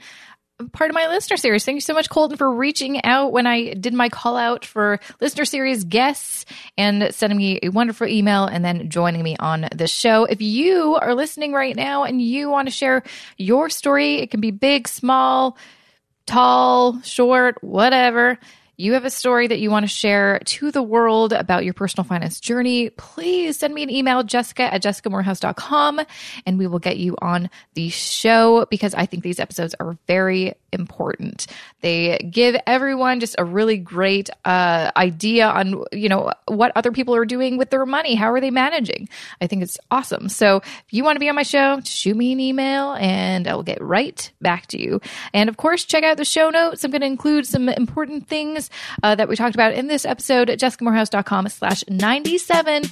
part 0.72 0.90
of 0.90 0.96
my 0.96 1.08
listener 1.08 1.38
series. 1.38 1.64
Thank 1.64 1.76
you 1.76 1.82
so 1.82 1.94
much, 1.94 2.10
Colton, 2.10 2.38
for 2.38 2.52
reaching 2.52 3.04
out 3.04 3.32
when 3.32 3.46
I 3.46 3.74
did 3.74 3.94
my 3.94 4.10
call 4.10 4.36
out 4.36 4.66
for 4.66 5.00
listener 5.22 5.46
series 5.46 5.84
guests 5.84 6.46
and 6.78 7.14
sending 7.14 7.38
me 7.38 7.60
a 7.62 7.70
wonderful 7.70 8.08
email 8.08 8.46
and 8.46 8.66
then 8.66 8.90
joining 8.90 9.22
me 9.22 9.36
on 9.40 9.68
the 9.74 9.88
show. 9.88 10.26
If 10.26 10.42
you 10.42 10.96
are 10.96 11.14
listening 11.14 11.54
right 11.54 11.76
now 11.76 12.04
and 12.04 12.22
you 12.22 12.50
want 12.50 12.68
to 12.68 12.72
share 12.72 13.04
your 13.38 13.70
story, 13.70 14.16
it 14.16 14.32
can 14.32 14.42
be 14.42 14.52
big, 14.52 14.88
small, 14.88 15.58
tall, 16.26 17.02
short, 17.02 17.64
whatever 17.64 18.40
you 18.78 18.94
have 18.94 19.06
a 19.06 19.10
story 19.10 19.48
that 19.48 19.60
you 19.60 19.72
want 19.72 19.84
to 19.84 19.88
share 19.88 20.40
to 20.46 20.72
the 20.72 20.84
world 20.84 21.34
about 21.34 21.66
your 21.66 21.74
personal 21.74 22.04
finance 22.04 22.40
journey, 22.40 22.92
please 22.92 23.58
send 23.58 23.74
me 23.74 23.82
an 23.82 23.90
email, 23.90 24.24
jessica 24.24 24.72
at 24.72 24.84
jessicamoorhouse.com, 24.84 26.02
and 26.46 26.60
we 26.60 26.68
will 26.68 26.78
get 26.78 26.98
you 26.98 27.16
on 27.20 27.50
the 27.74 27.90
show 27.90 28.68
because 28.70 28.94
I 28.94 29.08
think 29.08 29.24
these 29.24 29.40
episodes 29.40 29.76
are 29.80 29.98
very 30.06 30.54
important. 30.72 31.48
They 31.82 32.18
give 32.30 32.56
everyone 32.66 33.20
just 33.20 33.36
a 33.38 33.46
really 33.46 33.78
great 33.78 34.30
uh, 34.46 34.92
idea 34.96 35.48
on, 35.48 35.84
you 35.92 36.10
know, 36.10 36.32
what 36.48 36.72
other 36.76 36.92
people 36.92 37.16
are 37.16 37.26
doing 37.26 37.58
with 37.58 37.70
their 37.70 37.86
money. 37.86 38.16
How 38.16 38.32
are 38.32 38.42
they 38.42 38.52
managing? 38.52 39.10
I 39.42 39.48
think 39.48 39.64
it's 39.64 39.78
awesome. 39.92 40.30
So 40.30 40.58
if 40.58 40.86
you 40.92 41.04
want 41.04 41.16
to 41.16 41.20
be 41.20 41.30
on 41.30 41.36
my 41.36 41.44
show, 41.44 41.80
shoot 41.84 42.16
me 42.16 42.32
an 42.32 42.40
email 42.40 42.94
and 42.94 43.48
I 43.48 43.56
will 43.56 43.64
get 43.64 43.82
right 43.82 44.30
back 44.42 44.68
to 44.68 44.82
you. 44.82 45.02
And 45.34 45.50
of 45.50 45.58
course, 45.58 45.86
check 45.86 46.04
out 46.04 46.18
the 46.18 46.26
show 46.26 46.50
notes. 46.50 46.84
I'm 46.84 46.92
going 46.92 47.02
to 47.02 47.08
include 47.08 47.46
some 47.46 47.70
important 47.70 48.28
things 48.28 48.70
uh, 49.04 49.16
that 49.16 49.28
we 49.28 49.36
talked 49.36 49.56
about 49.56 49.74
in 49.74 49.88
this 49.88 50.06
episode 50.06 50.50
at 50.50 50.60
jessicamoorhouse.com 50.60 51.50
slash 51.50 51.84
97. 51.90 52.84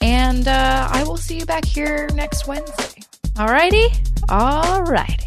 And 0.00 0.48
uh, 0.48 0.88
I 0.90 1.04
will 1.04 1.16
see 1.16 1.38
you 1.38 1.46
back 1.46 1.64
here 1.64 2.08
next 2.14 2.46
Wednesday. 2.46 3.02
Alrighty? 3.34 3.88
Alrighty. 4.28 5.26